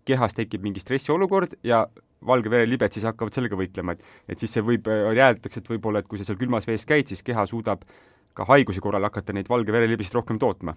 kehas 0.06 0.34
tekib 0.36 0.62
mingi 0.64 0.82
stressiolukord 0.82 1.58
ja 1.66 1.84
valge 2.26 2.52
verelibed 2.52 2.94
siis 2.94 3.06
hakkavad 3.08 3.34
sellega 3.34 3.58
võitlema, 3.58 3.96
et 3.96 4.32
et 4.34 4.38
siis 4.38 4.52
see 4.54 4.64
võib, 4.64 4.88
äh, 4.90 5.10
järeldatakse, 5.16 5.62
et 5.62 5.74
võib-olla, 5.74 6.02
et 6.02 6.08
kui 6.08 6.20
sa 6.20 6.28
seal 6.28 6.38
külmas 6.40 6.68
vees 6.68 6.86
käid, 6.86 7.10
siis 7.10 7.24
keha 7.26 7.46
suudab 7.50 7.84
ka 8.34 8.46
haiguse 8.46 8.80
korral 8.80 9.04
hakata 9.08 9.34
neid 9.34 9.50
valge 9.50 9.74
verelibesid 9.74 10.14
rohkem 10.14 10.38
tootma 10.38 10.76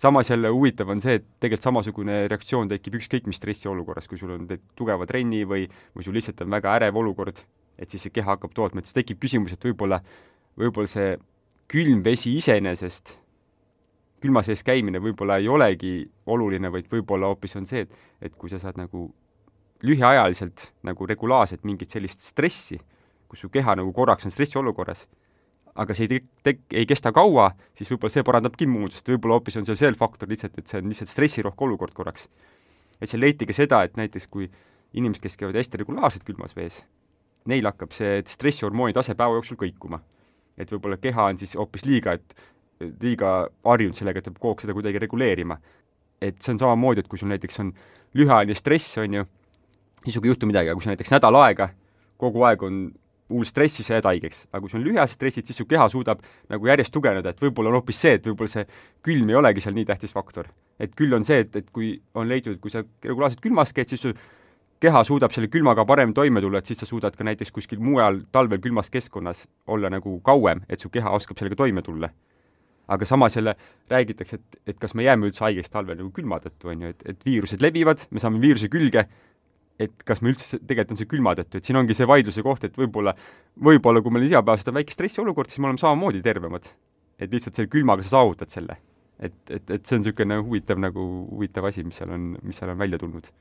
samas 0.00 0.30
jälle 0.30 0.48
huvitav 0.48 0.88
on 0.88 1.00
see, 1.02 1.18
et 1.20 1.26
tegelikult 1.42 1.66
samasugune 1.66 2.20
reaktsioon 2.30 2.70
tekib 2.70 2.96
ükskõik 3.00 3.26
mis 3.28 3.40
stressiolukorras, 3.40 4.08
kui 4.08 4.18
sul 4.20 4.32
on 4.36 4.46
tugeva 4.78 5.06
trenni 5.08 5.42
või, 5.48 5.66
või 5.96 6.06
sul 6.06 6.16
lihtsalt 6.16 6.40
on 6.44 6.52
väga 6.54 6.72
ärev 6.78 6.96
olukord, 6.96 7.42
et 7.78 7.92
siis 7.92 8.06
see 8.06 8.14
keha 8.14 8.34
hakkab 8.34 8.54
tootma, 8.56 8.80
et 8.80 8.88
siis 8.88 8.96
tekib 8.96 9.20
küsimus, 9.20 9.52
et 9.56 9.66
võib-olla, 9.68 10.00
võib-olla 10.60 10.90
see 10.90 11.16
külm 11.70 12.00
vesi 12.04 12.32
iseenesest, 12.38 13.14
külmas 14.24 14.48
vees 14.48 14.64
käimine 14.64 15.00
võib-olla 15.04 15.38
ei 15.40 15.48
olegi 15.48 15.94
oluline, 16.32 16.72
vaid 16.72 16.88
võib-olla 16.92 17.30
hoopis 17.32 17.56
on 17.60 17.68
see, 17.68 17.84
et, 17.84 18.08
et 18.20 18.36
kui 18.36 18.52
sa 18.52 18.60
saad 18.62 18.80
nagu 18.80 19.08
lühiajaliselt 19.84 20.70
nagu 20.84 21.06
regulaarselt 21.08 21.64
mingit 21.64 21.92
sellist 21.92 22.24
stressi, 22.24 22.80
kus 23.28 23.44
su 23.44 23.52
keha 23.52 23.76
nagu 23.80 23.92
korraks 23.96 24.26
on 24.28 24.32
stressiolukorras 24.34 25.06
aga 25.74 25.94
see 25.94 26.08
ei 26.08 26.20
te-, 26.44 26.58
ei 26.74 26.86
kesta 26.88 27.12
kaua, 27.14 27.50
siis 27.76 27.90
võib-olla 27.92 28.12
see 28.14 28.24
parandabki 28.26 28.66
immuunsust, 28.66 29.08
võib-olla 29.08 29.38
hoopis 29.38 29.58
on 29.60 29.66
seal 29.68 29.78
see 29.78 29.92
faktor 29.98 30.30
lihtsalt, 30.30 30.58
et 30.58 30.70
see 30.70 30.80
on 30.82 30.90
lihtsalt 30.90 31.12
stressirohke 31.12 31.66
olukord 31.66 31.94
korraks. 31.96 32.28
et 33.00 33.08
seal 33.08 33.22
leiti 33.22 33.46
ka 33.48 33.56
seda, 33.56 33.82
et 33.84 33.96
näiteks 33.96 34.26
kui 34.28 34.50
inimesed, 34.92 35.22
kes 35.22 35.38
käivad 35.40 35.56
hästi 35.56 35.82
regulaarselt 35.82 36.24
külmas 36.26 36.56
vees, 36.56 36.82
neil 37.48 37.66
hakkab 37.66 37.94
see 37.96 38.20
stressihormooni 38.26 38.96
tase 38.96 39.14
päeva 39.14 39.38
jooksul 39.38 39.60
kõikuma. 39.60 40.00
et 40.58 40.70
võib-olla 40.72 40.98
keha 41.00 41.30
on 41.32 41.38
siis 41.38 41.54
hoopis 41.56 41.86
liiga, 41.86 42.18
et 42.18 42.34
liiga 43.00 43.48
harjunud 43.64 43.96
sellega, 43.96 44.18
et 44.18 44.24
ta 44.24 44.32
peab 44.32 44.40
kogu 44.40 44.54
aeg 44.54 44.64
seda 44.66 44.74
kuidagi 44.76 44.98
reguleerima. 44.98 45.58
et 46.20 46.42
see 46.42 46.52
on 46.52 46.58
samamoodi, 46.58 47.00
et 47.00 47.08
kui 47.08 47.18
sul 47.18 47.30
näiteks 47.30 47.60
on 47.60 47.72
lühiajaline 48.14 48.54
stress, 48.54 48.98
on 48.98 49.14
ju, 49.14 49.24
siis 50.04 50.14
sinuga 50.14 50.26
ei 50.26 50.34
juhtu 50.34 50.46
midagi, 50.46 50.68
aga 50.68 50.76
kui 50.76 50.84
sa 50.84 50.90
näiteks 50.90 51.14
nädal 51.14 51.38
aega 51.40 51.70
kogu 52.20 52.44
aeg 52.48 52.64
on 52.66 52.80
hull 53.30 53.46
stressi, 53.48 53.84
sa 53.86 53.96
jääd 53.96 54.08
haigeks. 54.10 54.46
aga 54.50 54.60
kui 54.60 54.72
sul 54.72 54.80
on 54.80 54.86
lühiajalised 54.88 55.18
stressid, 55.18 55.46
siis 55.46 55.60
su 55.62 55.66
keha 55.70 55.88
suudab 55.92 56.24
nagu 56.50 56.66
järjest 56.66 56.92
tugevneda, 56.92 57.30
et 57.30 57.40
võib-olla 57.40 57.72
on 57.72 57.78
hoopis 57.80 58.02
see, 58.02 58.18
et 58.18 58.26
võib-olla 58.26 58.50
see 58.50 58.66
külm 59.06 59.30
ei 59.30 59.38
olegi 59.40 59.64
seal 59.64 59.76
nii 59.78 59.86
tähtis 59.88 60.12
faktor. 60.16 60.50
et 60.80 60.94
küll 60.96 61.14
on 61.14 61.24
see, 61.24 61.40
et, 61.46 61.56
et 61.56 61.70
kui 61.70 61.94
on 62.14 62.28
leitud, 62.28 62.54
et 62.56 62.60
kui 62.60 62.70
sa 62.70 62.82
regulaarselt 63.04 63.42
külmas 63.44 63.72
käid, 63.76 63.88
siis 63.88 64.02
su 64.08 64.14
keha 64.80 65.04
suudab 65.04 65.32
selle 65.34 65.50
külmaga 65.52 65.84
paremini 65.84 66.16
toime 66.16 66.40
tulla, 66.40 66.60
et 66.60 66.66
siis 66.66 66.80
sa 66.80 66.88
suudad 66.88 67.16
ka 67.16 67.24
näiteks 67.24 67.52
kuskil 67.52 67.80
mujal 67.84 68.22
talvel 68.32 68.60
külmas 68.64 68.90
keskkonnas 68.90 69.46
olla 69.68 69.90
nagu 69.92 70.18
kauem, 70.24 70.64
et 70.68 70.80
su 70.80 70.88
keha 70.88 71.12
oskab 71.16 71.38
sellega 71.38 71.58
toime 71.64 71.82
tulla. 71.82 72.10
aga 72.90 73.06
samas 73.06 73.36
jälle 73.36 73.54
räägitakse, 73.90 74.36
et, 74.36 74.56
et 74.66 74.78
kas 74.82 74.96
me 74.98 75.04
jääme 75.04 75.28
üldse 75.28 75.44
haigeks 75.44 75.70
talvel 75.70 75.94
nagu 75.94 76.08
külma 76.10 76.40
tõttu, 76.42 76.72
on 76.72 76.80
ju, 76.82 76.88
et, 76.88 77.02
et 77.06 77.20
viirused 77.24 77.62
levivad, 77.62 78.02
me 78.10 78.18
saame 78.18 78.40
viiruse 78.42 78.66
külge 78.66 79.04
et 79.80 80.04
kas 80.06 80.20
me 80.20 80.34
üldse, 80.34 80.58
tegelikult 80.60 80.94
on 80.94 81.00
see 81.00 81.08
külma 81.10 81.34
tõttu, 81.38 81.60
et 81.60 81.68
siin 81.68 81.78
ongi 81.80 81.96
see 81.96 82.08
vaidluse 82.08 82.44
koht, 82.44 82.66
et 82.68 82.76
võib-olla, 82.76 83.14
võib-olla 83.68 84.02
kui 84.04 84.12
meil 84.14 84.28
igapäevaselt 84.28 84.72
on 84.72 84.78
väike 84.80 84.96
stressiolukord, 84.96 85.50
siis 85.50 85.62
me 85.62 85.70
oleme 85.70 85.82
samamoodi 85.82 86.22
tervemad. 86.24 86.70
et 87.20 87.32
lihtsalt 87.32 87.58
selle 87.58 87.68
külmaga 87.68 88.04
sa 88.04 88.16
saavutad 88.16 88.52
selle. 88.52 88.78
et, 89.20 89.36
et, 89.50 89.70
et 89.70 89.86
see 89.86 89.96
on 89.96 90.04
niisugune 90.04 90.38
huvitav 90.40 90.78
nagu, 90.80 91.06
huvitav 91.30 91.66
asi, 91.68 91.84
mis 91.84 91.96
seal 92.00 92.12
on, 92.16 92.30
mis 92.42 92.56
seal 92.56 92.72
on 92.72 92.78
välja 92.80 92.98
tulnud 92.98 93.32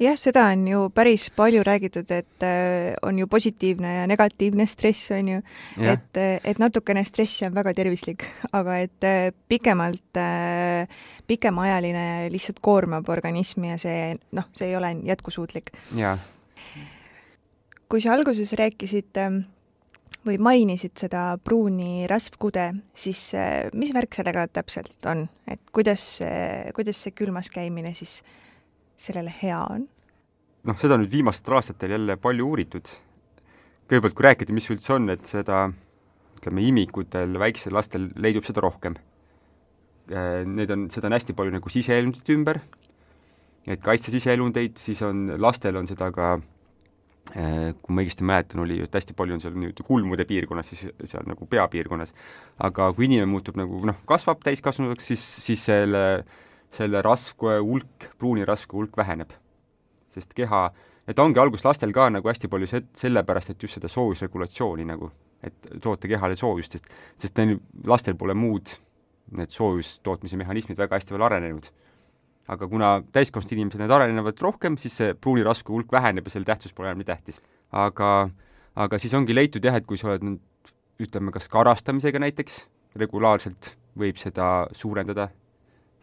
jah, 0.00 0.16
seda 0.18 0.46
on 0.52 0.64
ju 0.68 0.82
päris 0.94 1.28
palju 1.36 1.62
räägitud, 1.66 2.10
et 2.10 2.42
äh, 2.46 2.94
on 3.02 3.18
ju 3.18 3.26
positiivne 3.26 3.94
ja 3.94 4.06
negatiivne 4.06 4.66
stress, 4.66 5.10
on 5.10 5.28
ju, 5.28 5.40
et, 5.78 6.16
äh, 6.16 6.40
et 6.44 6.58
natukene 6.58 7.04
stressi 7.04 7.46
on 7.46 7.54
väga 7.54 7.74
tervislik, 7.76 8.26
aga 8.58 8.78
et 8.82 9.08
äh, 9.08 9.30
pikemalt, 9.48 10.20
pikemaajaline 11.26 12.28
lihtsalt 12.32 12.60
koormab 12.60 13.08
organismi 13.12 13.72
ja 13.72 13.80
see 13.80 14.12
noh, 14.32 14.48
see 14.56 14.70
ei 14.70 14.76
ole 14.76 14.94
jätkusuutlik. 15.08 15.72
kui 17.88 18.00
sa 18.00 18.14
alguses 18.14 18.54
rääkisid 18.56 19.18
ähm, 19.20 19.42
või 20.24 20.38
mainisid 20.40 20.94
seda 20.96 21.36
pruuni 21.44 22.06
rasvkude, 22.08 22.70
siis 22.94 23.34
äh, 23.36 23.68
mis 23.76 23.92
värk 23.92 24.14
sellega 24.16 24.46
täpselt 24.48 25.10
on, 25.10 25.26
et 25.46 25.60
kuidas 25.72 26.22
kuidas 26.74 27.02
see 27.04 27.12
külmas 27.12 27.50
käimine 27.52 27.92
siis 27.94 28.22
sellele 29.02 29.34
hea 29.42 29.60
on? 29.70 29.86
noh, 30.68 30.78
seda 30.78 30.96
on 30.96 31.04
nüüd 31.04 31.12
viimastel 31.12 31.58
aastatel 31.58 31.96
jälle 31.96 32.16
palju 32.22 32.48
uuritud. 32.52 32.90
kõigepealt, 33.90 34.14
kui 34.16 34.26
rääkida, 34.28 34.54
mis 34.56 34.70
üldse 34.72 34.94
on, 34.94 35.10
et 35.12 35.26
seda 35.28 35.66
ütleme, 36.38 36.62
imikutel, 36.66 37.34
väiksel 37.38 37.74
lastel 37.76 38.08
leidub 38.18 38.46
seda 38.46 38.62
rohkem. 38.64 38.96
Äh, 40.10 40.42
need 40.48 40.70
on, 40.74 40.88
seda 40.90 41.10
on 41.10 41.16
hästi 41.16 41.36
palju 41.38 41.54
nagu 41.54 41.70
siseelundite 41.70 42.34
ümber, 42.34 42.62
et 43.66 43.82
kaitsta 43.82 44.10
siseelundeid, 44.14 44.80
siis 44.82 45.02
on, 45.06 45.28
lastel 45.38 45.78
on 45.78 45.86
seda 45.90 46.08
ka 46.14 46.32
äh, 47.36 47.70
kui 47.78 47.94
ma 47.94 48.02
õigesti 48.02 48.26
mäletan, 48.26 48.64
oli, 48.64 48.80
et 48.82 48.98
hästi 48.98 49.14
palju 49.18 49.36
on 49.36 49.44
seal 49.44 49.54
nii-öelda 49.54 49.86
kulmude 49.86 50.26
piirkonnas, 50.26 50.72
siis 50.72 50.88
seal 51.10 51.28
nagu 51.28 51.46
peapiirkonnas. 51.46 52.14
aga 52.58 52.90
kui 52.96 53.06
inimene 53.06 53.30
muutub 53.30 53.58
nagu 53.60 53.84
noh, 53.86 54.00
kasvab 54.08 54.42
täiskasvanuks, 54.42 55.12
siis, 55.12 55.26
siis 55.46 55.68
selle, 55.70 56.24
selle 56.72 57.02
rasvkoe 57.04 57.58
hulk, 57.60 58.08
pruuni 58.18 58.46
rasvkoe 58.48 58.82
hulk 58.82 58.96
väheneb. 58.96 59.32
sest 60.12 60.34
keha, 60.36 60.66
et 61.08 61.18
ongi 61.18 61.40
alguses 61.40 61.64
lastel 61.64 61.92
ka 61.92 62.10
nagu 62.12 62.28
hästi 62.28 62.48
palju 62.48 62.66
se-, 62.68 62.86
sellepärast, 62.96 63.50
et 63.50 63.62
just 63.62 63.78
seda 63.78 63.88
soojusregulatsiooni 63.88 64.84
nagu 64.84 65.10
et 65.42 65.70
toota 65.82 66.08
kehale 66.10 66.36
soojust, 66.38 66.76
sest, 66.76 66.90
sest 67.20 67.38
neil 67.40 67.58
lastel 67.88 68.16
pole 68.18 68.34
muud 68.38 68.74
need 69.36 69.52
soojustootmise 69.54 70.38
mehhanismid 70.38 70.78
väga 70.78 70.98
hästi 70.98 71.14
veel 71.16 71.26
arenenud. 71.28 71.70
aga 72.52 72.66
kuna 72.68 72.88
täiskasvanud 73.14 73.52
inimesed 73.54 73.80
need 73.80 73.92
arenevad 73.94 74.40
rohkem, 74.42 74.76
siis 74.76 74.96
see 74.98 75.12
pruuni 75.14 75.44
rasku 75.46 75.72
hulk 75.72 75.92
väheneb 75.94 76.26
ja 76.26 76.34
selle 76.34 76.44
tähtsus 76.48 76.74
pole 76.74 76.90
enam 76.90 77.00
nii 77.00 77.08
tähtis. 77.10 77.40
aga, 77.70 78.30
aga 78.76 78.98
siis 78.98 79.14
ongi 79.14 79.34
leitud 79.34 79.64
jah, 79.64 79.78
et 79.78 79.86
kui 79.86 79.98
sa 79.98 80.10
oled 80.10 80.26
nüüd 80.26 80.72
ütleme, 81.02 81.32
kas 81.34 81.48
karastamisega 81.50 82.20
näiteks 82.22 82.66
regulaarselt, 82.98 83.72
võib 83.98 84.18
seda 84.20 84.68
suurendada, 84.76 85.30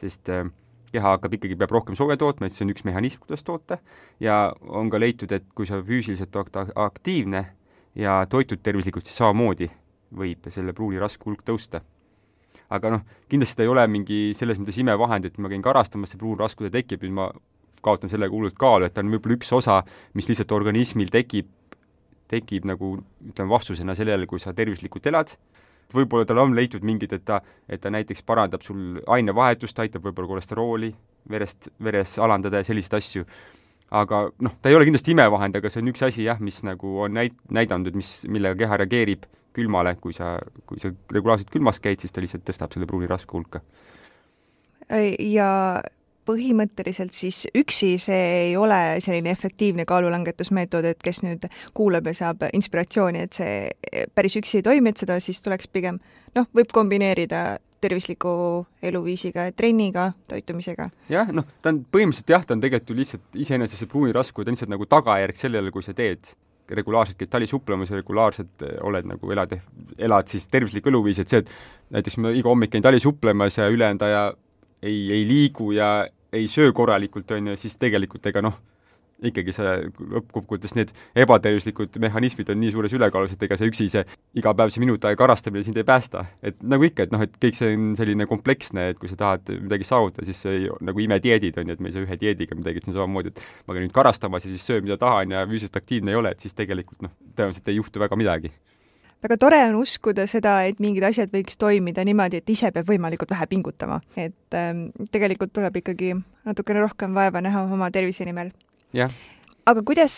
sest 0.02 0.32
äh, 0.34 0.48
keha 0.93 1.15
hakkab 1.15 1.36
ikkagi, 1.38 1.58
peab 1.60 1.72
rohkem 1.75 1.98
sooja 1.98 2.17
tootma, 2.19 2.48
et 2.48 2.55
see 2.55 2.65
on 2.65 2.74
üks 2.74 2.86
mehhanism, 2.88 3.22
kuidas 3.25 3.46
toota, 3.46 3.79
ja 4.19 4.50
on 4.67 4.89
ka 4.89 5.00
leitud, 5.01 5.31
et 5.36 5.46
kui 5.55 5.69
sa 5.69 5.81
füüsiliselt 5.86 6.36
oled 6.39 6.74
aktiivne, 6.75 7.46
ja 8.00 8.25
toitud 8.29 8.62
tervislikult, 8.63 9.08
siis 9.08 9.19
samamoodi 9.19 9.69
võib 10.15 10.50
selle 10.53 10.74
pruuni 10.74 11.00
raske 11.01 11.25
hulk 11.25 11.43
tõusta. 11.46 11.81
aga 12.69 12.89
noh, 12.89 13.01
kindlasti 13.29 13.58
ta 13.58 13.63
ei 13.65 13.69
ole 13.69 13.84
mingi 13.89 14.34
selles 14.38 14.58
mõttes 14.58 14.77
imevahend, 14.81 15.25
et 15.25 15.38
ma 15.38 15.50
käin 15.50 15.62
karastamas, 15.62 16.12
see 16.13 16.22
pruunraskude 16.22 16.69
tekib, 16.74 17.01
nüüd 17.05 17.13
ma 17.17 17.29
kaotan 17.86 18.10
sellega 18.10 18.34
hullult 18.34 18.58
kaalu, 18.60 18.86
et 18.86 18.93
ta 18.93 19.01
on 19.01 19.10
võib-olla 19.13 19.38
üks 19.38 19.51
osa, 19.53 19.79
mis 20.17 20.29
lihtsalt 20.29 20.51
organismil 20.53 21.10
tekib, 21.13 21.50
tekib 22.29 22.65
nagu 22.69 22.98
ütleme, 23.25 23.50
vastusena 23.50 23.96
sellele, 23.98 24.27
kui 24.29 24.41
sa 24.41 24.53
tervislikult 24.53 25.05
elad, 25.10 25.34
võib-olla 25.93 26.25
tal 26.25 26.43
on 26.43 26.55
leitud 26.55 26.84
mingid, 26.86 27.13
et 27.13 27.25
ta, 27.25 27.41
et 27.69 27.81
ta 27.81 27.91
näiteks 27.93 28.22
parandab 28.27 28.65
sul 28.65 29.00
ainevahetust, 29.08 29.79
aitab 29.79 30.05
võib-olla 30.05 30.36
kolesterooli 30.36 30.91
verest, 31.29 31.72
veres 31.84 32.17
alandada 32.19 32.62
ja 32.62 32.67
selliseid 32.67 33.00
asju 33.00 33.25
aga 33.89 34.27
noh, 34.46 34.55
ta 34.62 34.69
ei 34.69 34.77
ole 34.77 34.86
kindlasti 34.88 35.13
imevahend, 35.15 35.58
aga 35.58 35.72
see 35.72 35.81
on 35.81 35.91
üks 35.91 36.03
asi 36.05 36.25
jah, 36.27 36.39
mis 36.43 36.62
nagu 36.65 37.00
on 37.05 37.15
näit-, 37.17 37.38
näidanud, 37.53 37.89
et 37.89 37.98
mis, 37.98 38.12
millega 38.29 38.58
keha 38.62 38.79
reageerib 38.84 39.25
külmale, 39.55 39.96
kui 40.01 40.13
sa, 40.13 40.36
kui 40.69 40.81
sa 40.81 40.91
regulaarselt 41.13 41.50
külmas 41.53 41.81
käid, 41.84 42.01
siis 42.01 42.13
ta 42.13 42.22
lihtsalt 42.22 42.46
tõstab 42.48 42.75
selle 42.75 42.89
pruuni 42.89 43.10
rasku 43.10 43.39
hulka. 43.39 43.63
ja 44.89 45.50
põhimõtteliselt 46.30 47.16
siis 47.18 47.46
üksi 47.58 47.96
see 48.02 48.26
ei 48.50 48.58
ole 48.58 49.00
selline 49.04 49.34
efektiivne 49.34 49.86
kaalulangetusmeetod, 49.90 50.86
et 50.86 51.02
kes 51.04 51.24
nüüd 51.26 51.48
kuulab 51.78 52.10
ja 52.12 52.16
saab 52.18 52.46
inspiratsiooni, 52.54 53.26
et 53.26 53.40
see 53.40 54.06
päris 54.16 54.38
üksi 54.40 54.60
ei 54.60 54.68
toimi, 54.70 54.94
et 54.94 55.02
seda 55.02 55.18
siis 55.24 55.42
tuleks 55.46 55.72
pigem 55.74 55.98
noh, 56.38 56.48
võib 56.56 56.72
kombineerida 56.76 57.58
tervisliku 57.80 58.66
eluviisiga, 58.84 59.48
trenniga, 59.56 60.12
toitumisega. 60.28 60.90
jah, 61.12 61.32
noh, 61.32 61.48
ta 61.64 61.72
on 61.72 61.82
põhimõtteliselt 61.88 62.36
jah, 62.36 62.46
ta 62.46 62.58
on 62.58 62.64
tegelikult 62.64 62.92
ju 62.92 63.00
lihtsalt 63.00 63.40
iseenesest 63.46 63.86
see 63.86 63.92
pruunirasku, 63.92 64.44
ta 64.44 64.52
on 64.52 64.58
lihtsalt 64.58 64.74
nagu 64.74 64.88
tagajärg 64.90 65.40
sellele, 65.40 65.72
kui 65.72 65.86
sa 65.86 65.96
teed 65.96 66.34
regulaarselt 66.70 67.18
käid 67.18 67.32
talisupplemas 67.34 67.90
ja 67.90 67.98
regulaarselt 67.98 68.68
eh, 68.68 68.76
oled 68.86 69.08
nagu 69.10 69.32
elad, 69.34 69.56
elad 69.98 70.30
siis 70.30 70.46
tervislikku 70.52 70.92
eluviisi, 70.92 71.24
et 71.24 71.34
see, 71.34 71.42
et 71.42 71.96
näiteks 71.98 72.20
ma 72.22 72.34
iga 72.36 72.52
hommik 72.52 72.76
käin 72.76 72.86
talisupplemas 72.86 73.58
ja 73.58 73.70
ülejäänud 73.74 74.06
aja 74.06 74.24
ei, 74.84 75.00
ei 75.16 75.24
liigu 75.28 75.72
ja 75.76 76.08
ei 76.34 76.48
söö 76.52 76.74
korralikult, 76.76 77.32
on 77.32 77.54
ju, 77.54 77.58
siis 77.58 77.78
tegelikult 77.80 78.26
ega 78.30 78.44
noh, 78.46 78.60
ikkagi 79.26 79.54
see 79.56 79.72
lõppkokkuvõttes 80.14 80.76
need 80.78 80.92
ebatervislikud 81.20 81.98
mehhanismid 82.02 82.52
on 82.54 82.60
nii 82.62 82.72
suures 82.74 82.94
ülekaalus, 82.96 83.34
et 83.36 83.44
ega 83.46 83.58
see 83.60 83.72
üksi 83.72 83.90
see 83.92 84.04
iga 84.40 84.54
päev 84.56 84.72
see 84.74 84.84
minut 84.84 85.04
aega 85.08 85.20
karastamine 85.20 85.66
sind 85.68 85.80
ei 85.80 85.88
päästa. 85.88 86.26
et 86.44 86.56
nagu 86.64 86.88
ikka, 86.88 87.08
et 87.08 87.16
noh, 87.16 87.24
et 87.26 87.36
kõik 87.42 87.58
see 87.58 87.74
on 87.76 87.92
selline 88.00 88.28
kompleksne, 88.30 88.90
et 88.94 89.02
kui 89.02 89.12
sa 89.12 89.20
tahad 89.20 89.52
midagi 89.60 89.88
saavutada, 89.88 90.28
siis 90.30 90.40
see 90.46 90.56
ei, 90.62 90.72
nagu 90.86 91.04
imedieedid 91.04 91.60
on 91.60 91.68
ju, 91.68 91.78
et 91.78 91.84
me 91.84 91.92
ei 91.92 91.98
saa 91.98 92.06
ühe 92.06 92.20
dieediga 92.24 92.56
midagi, 92.56 92.80
et 92.80 92.88
see 92.88 92.96
on 92.96 93.02
samamoodi, 93.02 93.36
et 93.36 93.44
ma 93.68 93.76
käin 93.76 93.88
nüüd 93.88 93.96
karastamas 93.96 94.48
ja 94.48 94.54
siis 94.54 94.66
söön, 94.72 94.86
mida 94.88 95.00
tahan 95.02 95.36
ja 95.36 95.44
füüsiliselt 95.50 95.82
aktiivne 95.82 96.16
ei 96.16 96.20
ole, 96.22 96.34
et 96.36 96.48
siis 96.48 96.56
tegelikult 96.56 97.04
noh, 97.04 97.16
tõenäoliselt 97.36 97.72
ei 97.74 97.80
juhtu 97.82 98.08
väga 98.08 98.20
midagi 98.20 98.54
väga 99.24 99.38
tore 99.40 99.60
on 99.68 99.80
uskuda 99.82 100.26
seda, 100.30 100.60
et 100.68 100.80
mingid 100.84 101.04
asjad 101.10 101.32
võiks 101.34 101.60
toimida 101.60 102.06
niimoodi, 102.08 102.40
et 102.40 102.50
ise 102.50 102.72
peab 102.76 102.88
võimalikult 102.90 103.34
vähe 103.34 103.48
pingutama, 103.52 104.00
et 104.16 104.58
ähm, 104.58 104.88
tegelikult 105.12 105.54
tuleb 105.56 105.82
ikkagi 105.82 106.14
natukene 106.48 106.84
rohkem 106.86 107.18
vaeva 107.18 107.42
näha 107.44 107.66
oma 107.68 107.92
tervise 107.92 108.28
nimel. 108.28 108.54
Aga 109.70 109.84
kuidas 109.86 110.16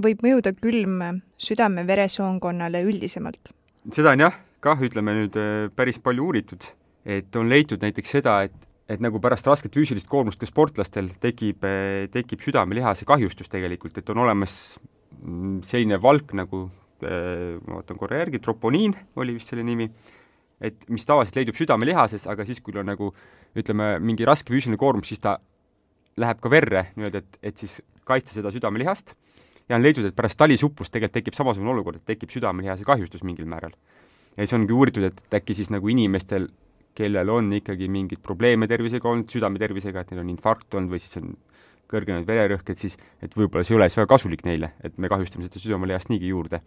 võib 0.00 0.24
mõjuda 0.24 0.54
külm 0.56 1.22
südame-veresoonkonnale 1.40 2.82
üldisemalt? 2.86 3.52
seda 3.94 4.12
on 4.12 4.24
jah, 4.26 4.34
kah 4.60 4.80
ütleme 4.84 5.14
nüüd 5.16 5.36
äh, 5.40 5.68
päris 5.76 6.00
palju 6.02 6.26
uuritud, 6.28 6.66
et 7.08 7.36
on 7.36 7.48
leitud 7.48 7.80
näiteks 7.82 8.18
seda, 8.18 8.42
et 8.48 8.56
et 8.90 8.98
nagu 8.98 9.20
pärast 9.22 9.46
rasket 9.46 9.76
füüsilist 9.76 10.08
koormust 10.10 10.40
ka 10.40 10.48
sportlastel 10.48 11.12
tekib, 11.22 11.62
äh, 11.62 12.08
tekib 12.10 12.42
südamelihase 12.42 13.06
kahjustus 13.06 13.50
tegelikult, 13.52 14.00
et 14.00 14.10
on 14.10 14.24
olemas 14.24 14.54
mm, 15.20 15.60
selline 15.66 16.00
valk 16.02 16.34
nagu, 16.34 16.64
äh, 16.66 16.79
ma 17.04 17.80
vaatan 17.80 18.00
korra 18.00 18.20
järgi, 18.22 18.40
troponiin 18.42 18.96
oli 19.20 19.36
vist 19.36 19.52
selle 19.52 19.64
nimi, 19.66 19.88
et 20.60 20.84
mis 20.92 21.06
tavaliselt 21.08 21.40
leidub 21.40 21.58
südamelihases, 21.58 22.26
aga 22.30 22.44
siis, 22.48 22.60
kui 22.64 22.76
on 22.78 22.90
nagu 22.90 23.12
ütleme, 23.58 23.94
mingi 24.04 24.26
raske 24.28 24.52
füüsiline 24.52 24.78
koormus, 24.80 25.10
siis 25.12 25.22
ta 25.22 25.38
läheb 26.20 26.40
ka 26.42 26.52
verre 26.52 26.86
nii-öelda, 26.96 27.22
et, 27.22 27.40
et 27.50 27.64
siis 27.64 27.80
kaitsta 28.08 28.34
seda 28.36 28.52
südamelihast 28.54 29.14
ja 29.70 29.78
on 29.78 29.84
leidnud, 29.84 30.10
et 30.10 30.16
pärast 30.16 30.38
talisuplust 30.40 30.92
tegelikult 30.92 31.18
tekib 31.20 31.36
samasugune 31.38 31.72
olukord, 31.72 32.00
et 32.00 32.08
tekib 32.14 32.32
südamelihase 32.34 32.86
kahjustus 32.86 33.22
mingil 33.26 33.46
määral. 33.50 33.74
ja 34.36 34.44
siis 34.44 34.56
ongi 34.56 34.74
uuritud, 34.74 35.06
et 35.06 35.34
äkki 35.34 35.54
siis 35.54 35.70
nagu 35.70 35.88
inimestel, 35.88 36.48
kellel 36.94 37.30
on 37.30 37.52
ikkagi 37.54 37.88
mingeid 37.88 38.20
probleeme 38.22 38.66
tervisega 38.68 39.08
olnud, 39.08 39.30
südame 39.30 39.58
tervisega, 39.62 40.02
et 40.02 40.10
neil 40.10 40.24
on 40.24 40.32
infarkt 40.32 40.74
olnud 40.74 40.90
või 40.94 41.02
siis 41.02 41.20
on 41.22 41.36
kõrgenenud 41.90 42.28
vererõhk, 42.28 42.72
et 42.72 42.80
siis, 42.80 42.96
et 43.22 43.34
võib-olla 43.36 43.66
see 43.66 43.74
ei 43.74 43.80
ole 43.80 43.90
siis 43.90 44.00
väga 44.00 44.12
kasulik 44.14 44.44
neile, 44.46 44.72
et 44.84 44.96
me 44.98 45.10
kahjustame 45.12 45.46
seda 45.46 45.62
südamelihast 45.62 46.12
niigi 46.12 46.32
juurde. 46.32 46.62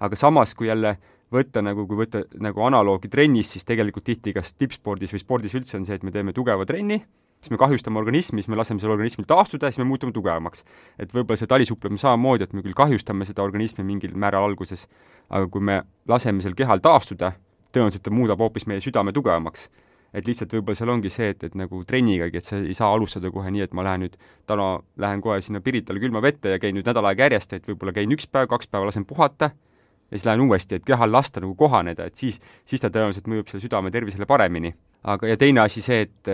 aga 0.00 0.16
samas, 0.16 0.54
kui 0.54 0.68
jälle 0.68 0.96
võtta 1.34 1.62
nagu, 1.62 1.86
kui 1.86 1.98
võtta 1.98 2.22
nagu 2.40 2.62
analoogi 2.64 3.10
trennis, 3.12 3.52
siis 3.52 3.66
tegelikult 3.68 4.06
tihti 4.06 4.32
kas 4.36 4.54
tippspordis 4.54 5.12
või 5.12 5.22
spordis 5.22 5.56
üldse 5.58 5.76
on 5.76 5.84
see, 5.84 5.98
et 5.98 6.06
me 6.06 6.14
teeme 6.14 6.32
tugeva 6.32 6.64
trenni, 6.66 7.02
siis 7.40 7.50
me 7.50 7.58
kahjustame 7.60 7.98
organismi, 8.00 8.42
siis 8.42 8.50
me 8.50 8.58
laseme 8.58 8.80
sellel 8.80 8.96
organismil 8.96 9.26
taastuda 9.28 9.68
ja 9.68 9.74
siis 9.74 9.82
me 9.82 9.88
muutume 9.88 10.12
tugevamaks. 10.12 10.64
et 10.98 11.12
võib-olla 11.14 11.38
see 11.38 11.50
talisupplemine 11.50 12.00
samamoodi, 12.00 12.44
et 12.44 12.52
me 12.52 12.62
küll 12.62 12.76
kahjustame 12.76 13.28
seda 13.28 13.42
organismi 13.42 13.84
mingil 13.84 14.16
määral 14.16 14.48
alguses, 14.48 14.86
aga 15.30 15.46
kui 15.48 15.60
me 15.60 15.82
laseme 16.08 16.42
sel 16.42 16.56
kehal 16.58 16.82
taastuda, 16.82 17.32
tõenäoliselt 17.72 18.02
ta 18.02 18.10
muudab 18.14 18.40
hoopis 18.40 18.66
meie 18.66 18.80
südame 18.80 19.12
tugevamaks. 19.12 19.68
Et 20.14 20.26
lihtsalt 20.28 20.52
võib-olla 20.56 20.78
seal 20.78 20.92
ongi 20.92 21.10
see, 21.12 21.30
et, 21.34 21.44
et 21.44 21.56
nagu 21.58 21.82
trennigagi, 21.88 22.40
et 22.40 22.46
sa 22.46 22.58
ei 22.60 22.76
saa 22.76 22.90
alustada 22.96 23.30
kohe 23.34 23.50
nii, 23.52 23.66
et 23.66 23.74
ma 23.76 23.84
lähen 23.84 24.06
nüüd 24.06 24.16
täna, 24.48 24.68
lähen 24.96 25.22
kohe 25.24 25.40
sinna 25.44 25.60
Piritale 25.64 26.00
külma 26.00 26.22
vette 26.24 26.54
ja 26.54 26.60
käin 26.62 26.76
nüüd 26.78 26.88
nädal 26.88 27.10
aega 27.10 27.28
järjest, 27.28 27.52
et 27.58 27.68
võib-olla 27.68 27.92
käin 27.96 28.12
üks 28.16 28.28
päev, 28.30 28.48
kaks 28.50 28.70
päeva, 28.72 28.88
lasen 28.88 29.04
puhata 29.08 29.52
ja 30.08 30.16
siis 30.16 30.24
lähen 30.24 30.40
uuesti, 30.46 30.78
et 30.78 30.86
kehal 30.88 31.12
lasta 31.12 31.42
nagu 31.44 31.54
kohaneda, 31.58 32.08
et 32.08 32.16
siis, 32.16 32.40
siis 32.64 32.80
ta 32.80 32.90
tõenäoliselt 32.92 33.28
mõjub 33.28 33.50
selle 33.50 33.64
südame 33.64 33.92
tervisele 33.92 34.26
paremini. 34.26 34.72
aga, 35.04 35.28
ja 35.28 35.36
teine 35.36 35.60
asi 35.60 35.82
see, 35.84 36.06
et 36.08 36.32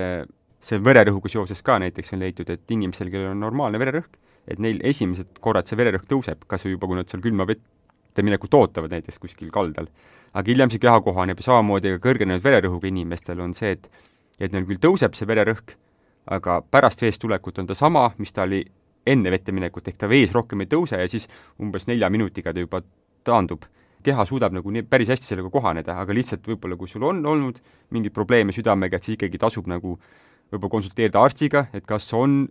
see 0.64 0.80
vererõhuga 0.80 1.30
seoses 1.32 1.62
ka 1.62 1.78
näiteks 1.82 2.14
on 2.14 2.22
leitud, 2.24 2.50
et 2.50 2.70
inimestel, 2.70 3.10
kellel 3.12 3.34
on 3.34 3.42
normaalne 3.42 3.80
vererõhk, 3.82 4.18
et 4.48 4.60
neil 4.62 4.80
esimesed 4.84 5.40
korrad 5.44 5.68
see 5.68 5.78
vererõhk 5.80 6.06
tõuseb, 6.08 6.46
kas 6.48 6.64
või 6.64 6.76
juba, 6.76 6.88
kui 6.88 7.00
nad 7.00 7.10
seal 7.10 7.24
külma 7.24 7.46
vette 7.48 8.24
minekut 8.24 8.54
ootavad 8.54 8.94
näiteks 8.94 9.18
kuskil 9.18 9.50
kaldal. 9.52 9.88
Aga 10.34 10.50
hiljem 10.50 10.72
see 10.72 10.82
keha 10.82 11.00
kohaneb 11.04 11.40
ja 11.40 11.48
samamoodi 11.48 11.94
ka 11.96 12.02
kõrgenenud 12.08 12.42
vererõhuga 12.44 12.90
inimestel 12.90 13.40
on 13.44 13.54
see, 13.54 13.76
et 13.78 13.88
et 14.42 14.50
neil 14.52 14.66
küll 14.66 14.80
tõuseb 14.82 15.14
see 15.14 15.28
vererõhk, 15.30 15.76
aga 16.34 16.58
pärast 16.74 17.04
veest 17.04 17.20
tulekut 17.22 17.60
on 17.62 17.68
ta 17.70 17.76
sama, 17.78 18.08
mis 18.18 18.32
ta 18.34 18.42
oli 18.42 18.64
enne 19.06 19.30
vette 19.30 19.52
minekut, 19.54 19.86
ehk 19.88 20.00
ta 20.00 20.08
vees 20.10 20.32
rohkem 20.34 20.64
ei 20.64 20.70
tõuse 20.70 20.98
ja 20.98 21.06
siis 21.08 21.28
umbes 21.62 21.86
nelja 21.86 22.10
minutiga 22.10 22.52
ta 22.52 22.64
juba 22.64 22.82
taandub. 23.24 23.68
Keha 24.04 24.26
suudab 24.28 24.52
nagu 24.52 24.72
nii 24.72 24.82
päris 24.88 25.12
hästi 25.12 25.30
sellega 25.30 25.48
kohaneda, 25.52 25.94
aga 26.00 26.12
lihtsalt 26.16 26.44
võib-olla 26.48 26.76
kui 26.76 26.90
sul 26.90 27.06
on 27.08 27.22
olnud 27.24 27.60
mingeid 27.94 28.12
probleeme 28.12 28.52
südamega, 28.52 28.98
et 28.98 29.06
siis 29.06 29.16
ikkagi 29.16 29.40
tasub 29.40 29.68
nagu 29.70 29.94
võib-olla 30.52 30.72
konsulteerida 30.74 31.22
arstiga, 31.22 31.68
et 31.72 31.86
kas 31.88 32.10
on 32.16 32.42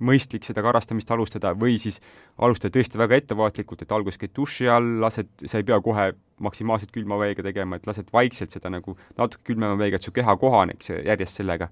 mõistlik 0.00 0.46
seda 0.46 0.62
karastamist 0.64 1.10
alustada 1.14 1.52
või 1.58 1.76
siis 1.80 2.00
alustada 2.38 2.74
tõesti 2.76 2.98
väga 3.00 3.18
ettevaatlikult, 3.20 3.84
et 3.84 3.92
alguses 3.92 4.20
käid 4.20 4.34
duši 4.36 4.68
all, 4.70 4.98
lased, 5.02 5.30
sa 5.44 5.60
ei 5.60 5.66
pea 5.68 5.78
kohe 5.84 6.12
maksimaalselt 6.42 6.92
külma 6.94 7.18
veega 7.20 7.44
tegema, 7.46 7.76
et 7.76 7.86
lased 7.86 8.10
vaikselt 8.12 8.54
seda 8.54 8.72
nagu 8.72 8.96
natuke 9.18 9.52
külmema 9.52 9.76
veega, 9.78 10.00
et 10.00 10.08
su 10.08 10.14
keha 10.14 10.36
kohaneks 10.40 10.92
järjest 10.94 11.42
sellega. 11.42 11.68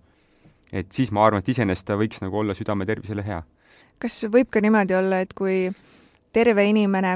et 0.72 0.92
siis 0.92 1.10
ma 1.10 1.24
arvan, 1.26 1.42
et 1.42 1.48
iseenesest 1.48 1.86
ta 1.86 1.96
võiks 1.98 2.20
nagu 2.22 2.38
olla 2.38 2.54
südame 2.54 2.86
tervisele 2.86 3.24
hea. 3.26 3.42
kas 3.98 4.24
võib 4.30 4.50
ka 4.50 4.60
niimoodi 4.60 4.94
olla, 4.94 5.20
et 5.20 5.34
kui 5.34 5.72
terve 6.32 6.64
inimene 6.64 7.12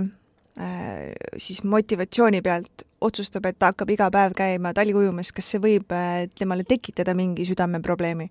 äh, 0.58 1.12
siis 1.36 1.62
motivatsiooni 1.64 2.42
pealt 2.42 2.82
otsustab, 3.00 3.46
et 3.46 3.58
ta 3.58 3.70
hakkab 3.70 3.90
iga 3.90 4.10
päev 4.10 4.34
käima 4.34 4.72
taliujumas, 4.74 5.30
kas 5.32 5.52
see 5.52 5.62
võib 5.62 5.92
äh, 5.92 6.26
temale 6.38 6.64
tekitada 6.64 7.14
mingi 7.14 7.46
südameprobleemi? 7.46 8.30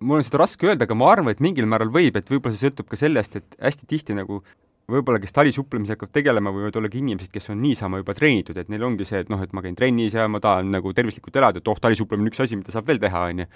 Mul 0.00 0.20
on 0.20 0.26
seda 0.26 0.42
raske 0.42 0.68
öelda, 0.68 0.88
aga 0.88 0.96
ma 0.98 1.10
arvan, 1.12 1.34
et 1.34 1.42
mingil 1.44 1.68
määral 1.70 1.92
võib, 1.94 2.16
et 2.18 2.30
võib-olla 2.30 2.56
see 2.56 2.68
sõltub 2.68 2.88
ka 2.90 2.98
sellest, 2.98 3.38
et 3.40 3.56
hästi 3.62 3.88
tihti 3.90 4.16
nagu 4.16 4.40
võib-olla, 4.90 5.20
kes 5.22 5.32
talisupplemisega 5.36 5.96
hakkavad 5.96 6.12
tegelema, 6.12 6.52
võivad 6.52 6.76
olla 6.76 6.90
ka 6.92 6.98
inimesed, 7.00 7.32
kes 7.32 7.48
on 7.54 7.62
niisama 7.62 8.02
juba 8.02 8.16
treenitud, 8.16 8.58
et 8.60 8.68
neil 8.72 8.84
ongi 8.84 9.06
see, 9.08 9.22
et 9.24 9.32
noh, 9.32 9.40
et 9.40 9.54
ma 9.56 9.64
käin 9.64 9.78
trennis 9.78 10.16
ja 10.16 10.26
ma 10.28 10.42
tahan 10.44 10.74
nagu 10.74 10.92
tervislikult 10.96 11.38
elada, 11.40 11.62
et 11.62 11.72
oh, 11.72 11.80
talisupplemine 11.80 12.28
on 12.28 12.32
üks 12.32 12.44
asi, 12.44 12.58
mida 12.60 12.74
saab 12.74 12.90
veel 12.90 13.00
teha, 13.00 13.24
on 13.30 13.44
ju. 13.44 13.48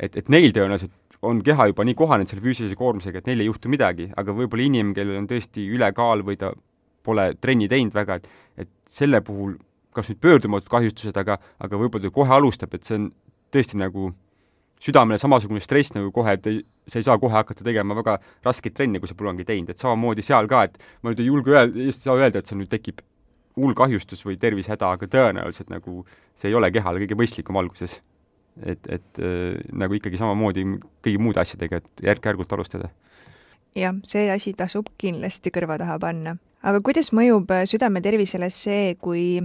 et, 0.00 0.16
et 0.16 0.32
neil 0.32 0.54
tõenäoliselt 0.56 0.96
on 1.28 1.42
keha 1.44 1.66
juba 1.68 1.84
nii 1.84 1.96
kohanenud 1.98 2.32
selle 2.32 2.44
füüsilise 2.46 2.78
koormusega, 2.80 3.20
et 3.20 3.28
neil 3.28 3.42
ei 3.44 3.50
juhtu 3.50 3.68
midagi, 3.68 4.08
aga 4.16 4.32
võib-olla 4.32 4.64
inimene, 4.64 4.96
kellel 4.96 5.20
on 5.20 5.28
tõesti 5.28 5.66
ülekaal 5.68 6.24
või 6.24 6.38
ta 6.40 6.54
pole 7.04 7.26
trenni 7.40 7.68
teinud 7.68 7.96
väga, 7.96 8.20
et 8.20 8.64
et 8.64 8.72
selle 8.88 9.20
puhul 9.24 9.54
kas 9.96 10.10
nüüd 10.10 10.20
pöördumatud 10.22 10.70
kahjustused, 10.70 11.16
aga, 11.16 11.38
aga 11.58 11.78
võib-olla 11.80 12.08
ta 12.08 12.14
kohe 12.14 12.34
alustab, 12.36 12.74
et 12.76 12.86
see 12.86 12.96
on 12.98 13.06
tõesti 13.52 13.78
nagu 13.80 14.10
südamele 14.80 15.18
samasugune 15.20 15.60
stress 15.60 15.94
nagu 15.94 16.10
kohe, 16.14 16.34
et 16.38 16.46
ei, 16.48 16.60
sa 16.88 17.00
ei 17.00 17.06
saa 17.06 17.18
kohe 17.20 17.34
hakata 17.34 17.64
tegema 17.66 17.96
väga 17.98 18.16
raskeid 18.46 18.76
trenne, 18.76 19.00
kui 19.00 19.10
sa 19.10 19.16
polegi 19.18 19.46
teinud, 19.48 19.72
et 19.72 19.80
samamoodi 19.80 20.24
seal 20.24 20.48
ka, 20.50 20.64
et 20.68 20.78
ma 21.02 21.12
nüüd 21.12 21.22
ei 21.22 21.28
julge 21.28 21.54
öelda, 21.54 21.84
ei 21.84 21.92
saa 21.94 22.16
öelda, 22.16 22.40
et 22.40 22.50
seal 22.50 22.60
nüüd 22.62 22.72
tekib 22.72 23.02
hull 23.60 23.76
kahjustus 23.76 24.24
või 24.24 24.38
tervisehäda, 24.40 24.94
aga 24.96 25.08
tõenäoliselt 25.10 25.72
nagu 25.72 26.04
see 26.38 26.48
ei 26.50 26.56
ole 26.56 26.70
kehale 26.72 27.02
kõige 27.02 27.18
mõistlikum 27.18 27.60
alguses. 27.60 28.00
et, 28.66 28.80
et 28.88 29.20
äh, 29.22 29.56
nagu 29.72 29.94
ikkagi 29.94 30.18
samamoodi 30.20 30.64
kõigi 31.04 31.20
muude 31.22 31.40
asjadega, 31.40 31.80
et 31.80 32.04
järk-järgult 32.08 32.52
alustada. 32.52 32.90
jah, 33.76 33.94
see 34.04 34.30
asi 34.32 34.54
tasub 34.54 34.88
kindlasti 34.98 35.52
kõrva 35.52 35.78
taha 35.78 35.98
panna. 35.98 36.36
aga 36.62 36.80
kuidas 36.80 37.12
mõjub 37.12 37.52
südame 37.68 38.00
tervisele 38.00 38.50
see, 38.50 38.94
kui 38.94 39.42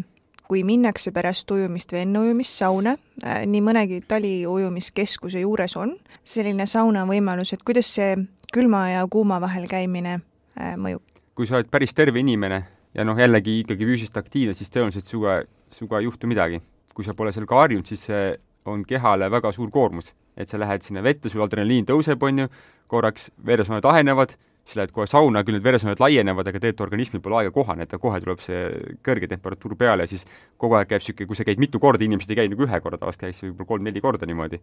kui 0.48 0.64
minnakse 0.68 1.12
pärast 1.16 1.52
ujumist 1.52 1.94
või 1.94 2.04
enne 2.04 2.22
ujumist 2.26 2.60
sauna, 2.62 2.96
äh, 3.24 3.44
nii 3.50 3.64
mõnegi 3.66 4.02
taliujumiskeskuse 4.08 5.42
juures 5.42 5.76
on 5.80 5.96
selline 6.24 6.68
sauna 6.70 7.06
võimalus, 7.10 7.54
et 7.54 7.64
kuidas 7.66 7.90
see 7.98 8.16
külma 8.54 8.86
ja 8.94 9.04
kuuma 9.12 9.40
vahel 9.42 9.68
käimine 9.72 10.20
äh, 10.20 10.76
mõjub? 10.78 11.04
kui 11.36 11.48
sa 11.50 11.58
oled 11.58 11.68
päris 11.68 11.92
terve 11.94 12.22
inimene 12.22 12.62
ja 12.96 13.04
noh, 13.04 13.18
jällegi 13.20 13.60
ikkagi 13.64 13.88
füüsiliselt 13.88 14.22
aktiivne, 14.22 14.54
siis 14.56 14.72
tõenäoliselt 14.72 15.10
sinuga, 15.10 15.42
sinuga 15.74 16.00
ei 16.00 16.08
juhtu 16.08 16.28
midagi. 16.32 16.62
kui 16.96 17.04
sa 17.04 17.14
pole 17.14 17.34
sellega 17.36 17.58
harjunud, 17.60 17.86
siis 17.86 18.06
see 18.08 18.38
on 18.72 18.86
kehale 18.88 19.28
väga 19.32 19.52
suur 19.52 19.72
koormus. 19.72 20.14
et 20.38 20.50
sa 20.50 20.60
lähed 20.60 20.82
sinna 20.82 21.04
vette, 21.04 21.30
sul 21.30 21.44
adrenaliin 21.44 21.86
tõuseb, 21.86 22.24
on 22.24 22.40
ju, 22.40 22.48
korraks 22.88 23.32
veresooned 23.46 23.86
ahenevad 23.86 24.36
siis 24.66 24.80
lähed 24.80 24.92
kohe 24.94 25.06
sauna, 25.10 25.44
küll 25.46 25.58
need 25.60 25.66
veresooned 25.66 26.00
laienevad, 26.02 26.48
aga 26.50 26.58
tegelikult 26.58 26.88
organismil 26.88 27.22
pole 27.22 27.38
aega 27.40 27.52
kohaneda, 27.54 28.00
kohe 28.02 28.20
tuleb 28.22 28.42
see 28.42 28.62
kõrge 29.06 29.30
temperatuur 29.30 29.76
peale 29.78 30.08
ja 30.08 30.10
siis 30.10 30.26
kogu 30.62 30.78
aeg 30.80 30.90
käib 30.90 31.04
niisugune, 31.04 31.28
kui 31.30 31.38
sa 31.38 31.46
käid 31.46 31.62
mitu 31.62 31.82
korda, 31.82 32.06
inimesed 32.06 32.34
ei 32.34 32.40
käi 32.40 32.50
nagu 32.50 32.66
ühe 32.66 32.80
korra, 32.82 32.98
tavaliselt 33.02 33.28
käiakse 33.28 33.46
võib-olla 33.46 33.70
kolm-neli 33.74 34.02
korda 34.02 34.30
niimoodi, 34.30 34.62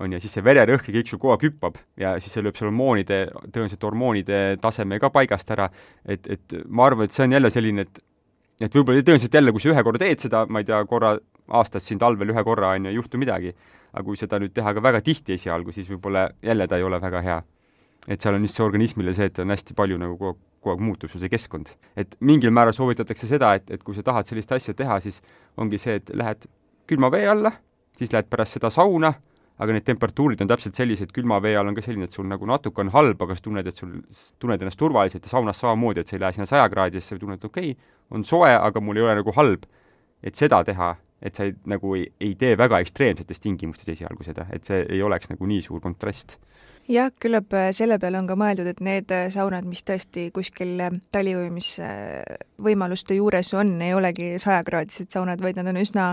on 0.00 0.16
ju, 0.16 0.22
siis 0.24 0.38
see 0.38 0.46
vererõhk 0.46 0.88
ja 0.88 0.96
kõik 0.96 1.12
sul 1.12 1.20
kogu 1.20 1.34
aeg 1.34 1.44
hüppab 1.50 1.76
ja 2.00 2.14
siis 2.22 2.32
see 2.32 2.46
lööb 2.46 2.56
seal 2.56 2.70
hormoonide, 2.70 3.20
tõenäoliselt 3.50 3.86
hormoonide 3.90 4.40
taseme 4.64 5.00
ka 5.02 5.12
paigast 5.12 5.52
ära, 5.52 5.68
et, 6.08 6.32
et 6.32 6.58
ma 6.68 6.88
arvan, 6.88 7.10
et 7.10 7.12
see 7.12 7.28
on 7.28 7.36
jälle 7.36 7.52
selline, 7.52 7.84
et 7.88 8.02
et 8.62 8.72
võib-olla 8.72 9.02
tõenäoliselt 9.04 9.34
jälle, 9.34 9.52
kui 9.52 9.60
sa 9.60 9.72
ühe 9.72 9.84
korra 9.84 10.00
teed 10.00 10.22
seda, 10.22 10.46
ma 10.48 10.62
ei 10.62 10.68
tea, 10.68 10.78
korra 10.88 11.16
aastas 11.52 11.84
siin 11.88 11.98
talvel 12.00 12.30
ühe 12.32 12.44
korra, 12.46 12.72
on 12.76 12.86
ju, 12.86 12.92
ei 12.92 13.00
juhtu 13.00 13.20
midagi. 13.20 13.52
aga 13.92 14.04
kui 14.06 14.16
seda 14.16 14.38
nüüd 14.40 14.54
teha 14.56 14.70
ka 14.72 14.80
väga 14.80 15.02
tihti 15.04 15.34
esialgu, 15.34 15.72
siis 15.72 15.90
võib-olla 15.90 16.30
jälle 16.40 16.64
ta 16.68 16.78
ei 16.80 16.84
ole 16.86 16.96
väga 17.00 17.20
hea 17.20 17.42
et 18.08 18.22
seal 18.22 18.34
on 18.34 18.46
just 18.46 18.58
see 18.58 18.64
organismile 18.64 19.14
see, 19.14 19.28
et 19.30 19.38
on 19.42 19.52
hästi 19.54 19.76
palju 19.78 19.98
nagu 20.00 20.16
kogu 20.18 20.32
aeg, 20.32 20.40
kogu 20.62 20.74
aeg 20.74 20.84
muutub 20.86 21.10
sul 21.10 21.22
see 21.22 21.30
keskkond. 21.30 21.74
et 21.96 22.16
mingil 22.20 22.50
määral 22.54 22.74
soovitatakse 22.74 23.28
seda, 23.30 23.54
et, 23.58 23.70
et 23.70 23.82
kui 23.82 23.94
sa 23.94 24.02
tahad 24.06 24.26
sellist 24.26 24.52
asja 24.52 24.74
teha, 24.74 24.98
siis 25.00 25.20
ongi 25.56 25.78
see, 25.78 25.98
et 26.00 26.10
lähed 26.14 26.48
külma 26.90 27.10
vee 27.14 27.28
alla, 27.28 27.52
siis 27.98 28.12
lähed 28.12 28.30
pärast 28.30 28.58
seda 28.58 28.70
sauna, 28.74 29.12
aga 29.62 29.76
need 29.76 29.86
temperatuurid 29.86 30.40
on 30.42 30.50
täpselt 30.50 30.74
sellised, 30.74 31.12
külma 31.14 31.38
vee 31.42 31.54
all 31.58 31.68
on 31.70 31.76
ka 31.76 31.84
selline, 31.84 32.08
et 32.08 32.16
sul 32.16 32.26
nagu 32.26 32.46
natuke 32.48 32.82
on 32.82 32.90
halb, 32.94 33.22
aga 33.22 33.36
sa 33.38 33.44
tunned, 33.44 33.68
et 33.68 33.78
sul, 33.78 33.94
tunned 34.42 34.64
ennast 34.64 34.80
turvaliselt 34.80 35.28
ja 35.28 35.34
saunas 35.34 35.60
samamoodi, 35.62 36.02
et 36.02 36.10
sa 36.10 36.16
ei 36.16 36.24
lähe 36.24 36.36
sinna 36.36 36.48
sajakraadisesse 36.50 37.16
või 37.16 37.24
tunned, 37.26 37.42
et 37.42 37.48
okei 37.50 37.74
okay,, 37.76 37.94
on 38.10 38.26
soe, 38.26 38.50
aga 38.54 38.82
mul 38.82 38.98
ei 38.98 39.06
ole 39.06 39.16
nagu 39.20 39.34
halb. 39.36 39.68
et 40.22 40.38
seda 40.38 40.60
teha, 40.62 40.92
et 41.18 41.34
sa 41.34 41.48
ei, 41.48 41.54
nagu 41.66 41.96
ei, 41.98 42.04
ei 42.22 42.36
tee 42.38 42.54
väga 42.58 42.78
ekstreemsetes 42.82 43.40
tingimustes 43.42 43.88
esialgu 43.90 44.22
seda, 44.22 44.46
et 44.54 44.62
see 44.62 44.84
ei 44.86 45.00
oleks 45.02 45.32
nagu 45.32 45.46
nii 45.50 45.62
suur 45.64 45.80
kontrast 45.82 46.36
jah, 46.88 47.10
küllap 47.20 47.52
äh, 47.54 47.72
selle 47.76 47.98
peale 48.02 48.18
on 48.18 48.26
ka 48.28 48.34
mõeldud, 48.38 48.66
et 48.70 48.80
need 48.84 49.10
äh, 49.14 49.30
saunad, 49.34 49.64
mis 49.68 49.82
tõesti 49.86 50.30
kuskil 50.34 50.80
äh, 50.82 50.90
taliujumisvõimaluste 51.14 53.14
juures 53.18 53.54
on, 53.54 53.80
ei 53.82 53.94
olegi 53.94 54.38
sajakraadised 54.42 55.08
saunad, 55.12 55.40
vaid 55.42 55.56
nad 55.60 55.68
on 55.70 55.76
üsna 55.82 56.04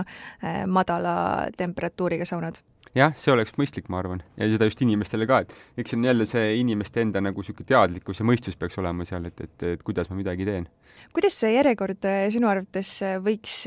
madala 0.70 1.14
temperatuuriga 1.56 2.24
saunad 2.28 2.56
jah, 2.96 3.14
see 3.18 3.32
oleks 3.34 3.54
mõistlik, 3.58 3.88
ma 3.92 4.00
arvan, 4.02 4.22
ja 4.38 4.48
seda 4.50 4.68
just 4.68 4.82
inimestele 4.84 5.28
ka, 5.30 5.42
et 5.44 5.80
eks 5.80 5.92
see 5.92 6.00
on 6.00 6.08
jälle 6.08 6.26
see 6.28 6.54
inimeste 6.60 7.04
enda 7.04 7.22
nagu 7.22 7.42
niisugune 7.42 7.68
teadlikkus 7.68 8.22
ja 8.22 8.26
mõistus 8.26 8.58
peaks 8.58 8.78
olema 8.82 9.06
seal, 9.08 9.28
et, 9.30 9.40
et, 9.46 9.66
et 9.76 9.84
kuidas 9.86 10.10
ma 10.10 10.18
midagi 10.18 10.46
teen. 10.48 10.68
kuidas 11.14 11.38
see 11.40 11.54
järjekord 11.54 12.08
sinu 12.34 12.50
arvates 12.50 12.94
võiks 13.24 13.62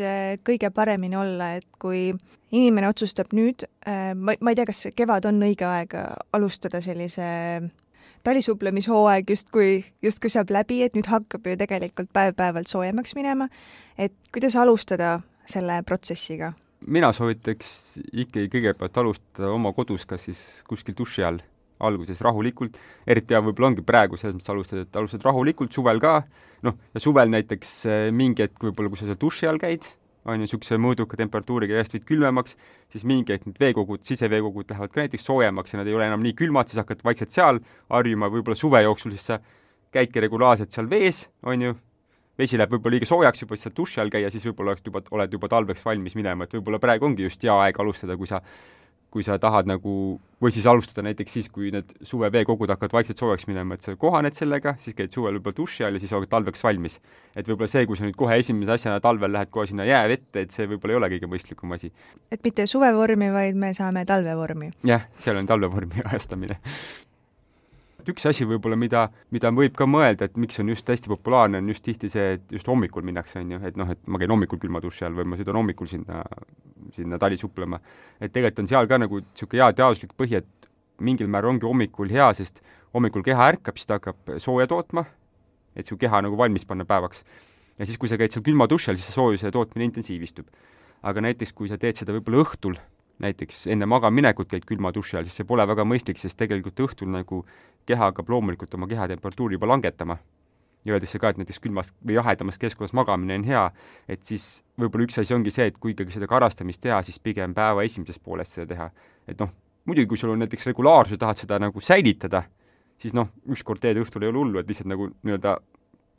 kõige 0.48 0.72
paremini 0.76 1.20
olla, 1.20 1.54
et 1.60 1.68
kui 1.80 2.10
inimene 2.54 2.90
otsustab 2.90 3.32
nüüd, 3.34 3.66
äh, 3.88 4.12
ma, 4.16 4.36
ma 4.40 4.54
ei 4.54 4.60
tea, 4.60 4.68
kas 4.70 4.88
kevad 4.96 5.26
on 5.30 5.42
õige 5.44 5.66
aeg 5.68 5.96
alustada 6.34 6.84
sellise 6.84 7.30
talisuuplemishooaeg 8.24 9.30
justkui, 9.30 9.84
justkui 10.02 10.32
saab 10.32 10.52
läbi, 10.54 10.82
et 10.86 10.96
nüüd 10.96 11.10
hakkab 11.12 11.48
ju 11.48 11.58
tegelikult 11.60 12.12
päev-päevalt 12.16 12.72
soojemaks 12.72 13.18
minema, 13.18 13.50
et 13.98 14.16
kuidas 14.32 14.56
alustada 14.56 15.18
selle 15.50 15.82
protsessiga? 15.88 16.54
Mina 16.88 17.12
soovitaks 17.16 18.00
ikkagi 18.12 18.50
kõigepealt 18.52 19.00
alustada 19.02 19.50
oma 19.54 19.74
kodus, 19.76 20.06
kas 20.10 20.28
siis 20.28 20.44
kuskil 20.68 20.96
duši 20.98 21.26
all, 21.28 21.42
alguses 21.84 22.22
rahulikult, 22.24 22.78
eriti 23.08 23.36
hea 23.36 23.42
võib-olla 23.44 23.72
ongi 23.72 23.84
praegu 23.86 24.20
selles 24.20 24.38
mõttes 24.38 24.54
alustada, 24.54 24.86
et 24.86 25.00
alustad 25.00 25.26
rahulikult, 25.26 25.74
suvel 25.76 26.00
ka, 26.04 26.22
noh, 26.68 26.78
ja 26.94 27.04
suvel 27.04 27.32
näiteks 27.34 27.74
äh, 27.90 28.06
mingi 28.16 28.46
hetk 28.46 28.70
võib-olla, 28.70 28.94
kui 28.94 29.02
sa 29.02 29.10
seal 29.10 29.20
duši 29.20 29.50
all 29.50 29.62
käid, 29.62 29.90
on 30.24 30.38
ju, 30.38 30.46
niisuguse 30.46 30.78
mõõduka 30.80 31.20
temperatuuriga 31.20 31.76
järjest 31.76 31.98
viid 31.98 32.06
külmemaks, 32.08 32.56
siis 32.94 33.04
mingi 33.08 33.36
hetk 33.36 33.50
need 33.50 33.60
veekogud, 33.60 34.06
siseveekogud 34.08 34.72
lähevad 34.72 34.94
ka 34.94 35.04
näiteks 35.04 35.28
soojemaks 35.28 35.74
ja 35.74 35.82
nad 35.82 35.90
ei 35.90 35.98
ole 35.98 36.08
enam 36.08 36.24
nii 36.24 36.36
külmad, 36.40 36.70
siis 36.72 36.80
hakkad 36.80 37.04
vaikselt 37.04 37.34
seal 37.34 37.60
harjuma, 37.92 38.32
võib-olla 38.32 38.60
suve 38.60 38.84
jooksul 38.86 39.16
siis 39.18 39.28
sa 39.34 39.42
käidki 39.94 40.24
regulaarselt 40.24 40.72
seal 40.74 40.88
vees, 40.90 41.26
on 41.44 41.68
ju, 41.68 41.76
vesi 42.40 42.58
läheb 42.58 42.76
võib-olla 42.76 42.98
liiga 42.98 43.10
soojaks 43.10 43.44
juba, 43.44 43.58
siis 43.58 43.70
saad 43.70 43.76
duši 43.78 44.02
all 44.04 44.14
käia, 44.14 44.32
siis 44.34 44.46
võib-olla 44.50 44.78
juba, 44.80 45.04
oled 45.14 45.36
juba 45.38 45.50
talveks 45.52 45.86
valmis 45.86 46.16
minema, 46.20 46.48
et 46.48 46.56
võib-olla 46.58 46.82
praegu 46.82 47.10
ongi 47.10 47.28
just 47.28 47.44
hea 47.46 47.58
aeg 47.66 47.80
alustada, 47.84 48.18
kui 48.18 48.30
sa 48.30 48.42
kui 49.14 49.22
sa 49.22 49.36
tahad 49.38 49.68
nagu, 49.70 49.92
või 50.42 50.54
siis 50.54 50.66
alustada 50.66 51.04
näiteks 51.06 51.36
siis, 51.38 51.50
kui 51.54 51.70
need 51.74 51.92
suveveekogud 52.10 52.72
hakkavad 52.74 52.96
vaikselt 52.96 53.20
soojaks 53.22 53.46
minema, 53.46 53.78
et 53.78 53.86
sa 53.86 53.94
kohaned 54.00 54.34
sellega, 54.34 54.74
siis 54.82 54.98
käid 54.98 55.14
suvel 55.14 55.38
võib-olla 55.38 55.60
duši 55.60 55.86
all 55.86 56.00
ja 56.00 56.02
siis 56.02 56.16
oled 56.18 56.32
talveks 56.32 56.66
valmis. 56.66 56.98
et 57.36 57.46
võib-olla 57.46 57.70
see, 57.70 57.86
kui 57.90 58.00
sa 58.00 58.08
nüüd 58.08 58.18
kohe 58.18 58.40
esimese 58.42 58.74
asjana 58.74 59.04
talvel 59.06 59.34
lähed 59.36 59.54
kohe 59.54 59.68
sinna 59.70 59.86
jäävette, 59.86 60.48
et 60.48 60.56
see 60.56 60.66
võib-olla 60.72 60.96
ei 60.96 61.02
ole 61.02 61.12
kõige 61.14 61.30
mõistlikum 61.30 61.78
asi. 61.78 61.94
et 62.34 62.42
mitte 62.42 62.66
suvevormi, 62.66 63.30
vaid 63.38 63.60
me 63.60 63.74
saame 63.78 64.06
talvevormi? 64.10 64.74
jah, 64.90 65.06
seal 65.22 65.38
on 65.38 65.50
talvevormi 65.54 66.02
ajastamine 66.10 66.58
et 68.04 68.12
üks 68.12 68.26
asi 68.28 68.46
võib-olla, 68.48 68.76
mida, 68.80 69.06
mida 69.32 69.52
võib 69.56 69.76
ka 69.80 69.88
mõelda, 69.88 70.28
et 70.28 70.36
miks 70.40 70.60
on 70.60 70.72
just 70.74 70.90
hästi 70.92 71.12
populaarne, 71.12 71.62
on 71.64 71.72
just 71.72 71.86
tihti 71.86 72.10
see, 72.12 72.36
et 72.38 72.52
just 72.52 72.68
hommikul 72.68 73.06
minnakse, 73.08 73.40
on 73.40 73.56
ju, 73.56 73.60
et 73.70 73.80
noh, 73.80 73.90
et 73.96 74.02
ma 74.12 74.20
käin 74.20 74.34
hommikul 74.34 74.60
külma 74.60 74.82
duši 74.84 75.08
all 75.08 75.16
või 75.16 75.30
ma 75.32 75.40
sõidan 75.40 75.60
hommikul 75.62 75.88
sinna, 75.88 76.20
sinna 76.96 77.20
tali 77.22 77.40
suplema. 77.40 77.80
et 78.20 78.34
tegelikult 78.34 78.66
on 78.66 78.70
seal 78.74 78.92
ka 78.92 79.00
nagu 79.00 79.22
niisugune 79.24 79.62
hea 79.62 79.72
teaduslik 79.80 80.16
põhi, 80.20 80.42
et 80.44 80.70
mingil 81.00 81.32
määral 81.32 81.56
ongi 81.56 81.68
hommikul 81.68 82.12
hea, 82.12 82.28
sest 82.36 82.60
hommikul 82.94 83.24
keha 83.24 83.50
ärkab, 83.56 83.80
siis 83.80 83.88
ta 83.90 84.00
hakkab 84.02 84.36
sooja 84.44 84.68
tootma, 84.68 85.06
et 85.76 85.88
su 85.88 85.98
keha 85.98 86.22
nagu 86.28 86.38
valmis 86.38 86.68
panna 86.68 86.86
päevaks. 86.86 87.24
ja 87.80 87.86
siis, 87.86 87.98
kui 87.98 88.12
sa 88.12 88.20
käid 88.20 88.36
seal 88.36 88.44
külma 88.44 88.68
duši 88.70 88.92
all, 88.92 89.00
siis 89.00 89.08
see 89.10 89.16
soojuse 89.16 89.52
tootmine 89.52 89.88
intensiivistub. 89.90 90.52
aga 91.04 91.22
näiteks, 91.22 91.52
kui 91.54 91.68
sa 91.68 91.78
teed 91.78 91.96
seda 92.00 92.14
võib-olla 92.16 92.44
õhtul, 92.44 92.78
näiteks 93.20 93.68
enne 93.68 93.86
magamaminekut 93.86 94.50
käid 94.50 94.66
külma 94.68 94.92
duši 94.94 95.18
all, 95.18 95.28
siis 95.28 95.42
see 95.42 95.48
pole 95.48 95.66
väga 95.68 95.86
mõistlik, 95.88 96.20
sest 96.20 96.38
tegelikult 96.40 96.80
õhtul 96.88 97.12
nagu 97.14 97.44
keha 97.86 98.10
hakkab 98.10 98.30
loomulikult 98.30 98.74
oma 98.74 98.88
kehatemperatuuri 98.90 99.60
juba 99.60 99.70
langetama. 99.70 100.18
ja 100.86 100.92
öeldakse 100.94 101.20
ka, 101.20 101.30
et 101.32 101.38
näiteks 101.40 101.62
külmas 101.64 101.94
või 102.04 102.18
jahedamas 102.18 102.58
keskkonnas 102.60 102.92
magamine 102.94 103.38
on 103.40 103.44
hea, 103.48 103.62
et 104.12 104.24
siis 104.28 104.66
võib-olla 104.76 105.06
üks 105.06 105.20
asi 105.22 105.32
ongi 105.34 105.52
see, 105.52 105.70
et 105.72 105.78
kui 105.80 105.94
ikkagi 105.94 106.12
seda 106.12 106.28
karastamist 106.28 106.82
teha, 106.84 106.98
siis 107.08 107.20
pigem 107.24 107.54
päeva 107.56 107.86
esimeses 107.88 108.20
pooles 108.20 108.52
seda 108.52 108.68
teha. 108.68 108.90
et 109.28 109.40
noh, 109.40 109.54
muidugi 109.86 110.08
kui 110.08 110.18
sul 110.18 110.34
on 110.34 110.44
näiteks 110.44 110.68
regulaarsus 110.68 111.18
tahad 111.18 111.40
seda 111.40 111.60
nagu 111.60 111.80
säilitada, 111.80 112.44
siis 113.00 113.14
noh, 113.14 113.30
ükskord 113.48 113.80
teed 113.80 113.98
õhtul 114.02 114.24
ei 114.24 114.34
ole 114.34 114.42
hullu, 114.44 114.60
et 114.60 114.68
lihtsalt 114.68 114.92
nagu 114.92 115.08
nii-öelda 115.24 115.56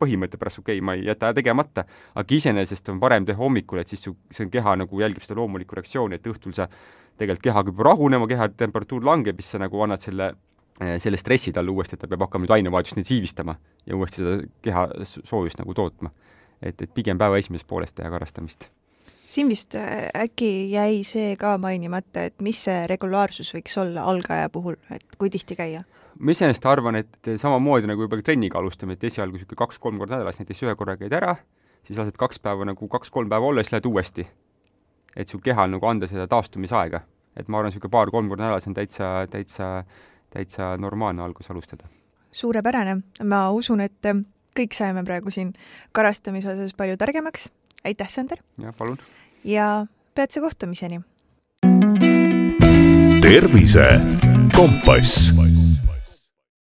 põhimõtte 0.00 0.38
pärast, 0.40 0.60
okei 0.62 0.78
okay,, 0.78 0.84
ma 0.84 0.96
ei 0.98 1.06
jäta 1.06 1.32
tegemata, 1.36 1.84
aga 2.18 2.36
iseenesest 2.36 2.88
on 2.92 3.00
parem 3.02 3.26
teha 3.28 3.38
hommikul, 3.38 3.80
et 3.82 3.92
siis 3.92 4.02
su, 4.06 4.14
see 4.34 4.50
keha 4.52 4.76
nagu 4.82 5.00
jälgib 5.00 5.24
seda 5.24 5.38
loomulikku 5.38 5.78
reaktsiooni, 5.78 6.18
et 6.18 6.26
õhtul 6.30 6.54
sa 6.56 6.68
tegelikult 7.18 7.44
keha 7.46 7.60
hakkab 7.60 7.84
rahunema, 7.88 8.28
keha 8.30 8.50
temperatuur 8.58 9.06
langeb, 9.06 9.40
siis 9.40 9.54
sa 9.54 9.62
nagu 9.62 9.82
annad 9.86 10.02
selle 10.02 10.32
eh, 10.80 10.96
selle 11.02 11.20
stressi 11.20 11.54
talle 11.54 11.70
uuesti, 11.70 11.96
et 11.96 12.04
ta 12.04 12.10
peab 12.10 12.26
hakkama 12.26 12.46
nüüd 12.46 12.56
ainevahetust 12.58 12.98
nüüd 12.98 13.10
siivistama 13.10 13.56
ja 13.86 13.98
uuesti 13.98 14.22
seda 14.22 14.38
keha 14.66 14.86
soojust 15.06 15.62
nagu 15.62 15.76
tootma. 15.76 16.10
et, 16.62 16.80
et 16.80 16.90
pigem 16.94 17.18
päeva 17.18 17.38
esimeses 17.38 17.66
pooles 17.68 17.92
teha 17.92 18.10
karastamist. 18.10 18.68
siin 19.26 19.48
vist 19.48 19.74
äh, 19.78 20.08
äkki 20.26 20.70
jäi 20.72 21.02
see 21.06 21.36
ka 21.36 21.58
mainimata, 21.58 22.26
et 22.30 22.40
mis 22.42 22.64
see 22.66 22.86
regulaarsus 22.90 23.54
võiks 23.54 23.78
olla 23.78 24.04
algaja 24.10 24.50
puhul, 24.50 24.76
et 24.90 25.18
kui 25.18 25.30
tihti 25.30 25.56
käia? 25.56 25.84
Ma 26.18 26.34
iseenesest 26.34 26.66
arvan, 26.66 26.98
et 27.00 27.30
samamoodi 27.40 27.88
nagu 27.90 28.06
juba 28.06 28.18
trenniga 28.22 28.58
alustame, 28.60 28.96
et 28.96 29.04
esialgu 29.04 29.38
niisugune 29.38 29.58
kaks-kolm 29.64 29.98
korda 30.00 30.18
nädalas, 30.18 30.38
näiteks 30.40 30.62
ühe 30.66 30.74
korra 30.78 30.96
käid 31.00 31.14
ära, 31.16 31.36
siis 31.86 31.98
lased 31.98 32.18
kaks 32.20 32.40
päeva 32.42 32.66
nagu 32.68 32.88
kaks-kolm 32.90 33.30
päeva 33.30 33.50
olla, 33.50 33.64
siis 33.64 33.74
lähed 33.74 33.88
uuesti. 33.90 34.26
et 35.16 35.28
su 35.28 35.38
kehal 35.38 35.70
nagu 35.70 35.86
anda 35.86 36.06
seda 36.10 36.26
taastumisaega. 36.26 37.00
et 37.36 37.48
ma 37.48 37.58
arvan, 37.58 37.70
niisugune 37.70 37.90
paar-kolm 37.90 38.28
korda 38.28 38.44
nädalas 38.44 38.66
on 38.66 38.74
täitsa, 38.74 39.26
täitsa, 39.30 39.84
täitsa 40.30 40.76
normaalne 40.76 41.22
algus 41.22 41.50
alustada. 41.50 41.88
suurepärane, 42.32 43.02
ma 43.24 43.50
usun, 43.50 43.80
et 43.80 44.02
kõik 44.54 44.72
saime 44.72 45.04
praegu 45.04 45.30
siin 45.30 45.52
karastamise 45.92 46.52
osas 46.52 46.74
palju 46.74 46.96
targemaks. 46.96 47.50
aitäh, 47.84 48.08
Sander! 48.08 48.38
jah, 48.58 48.74
palun! 48.76 48.98
ja 49.44 49.86
peatse 50.14 50.40
kohtumiseni! 50.40 51.00
tervise 53.24 53.88
kompass 54.56 55.32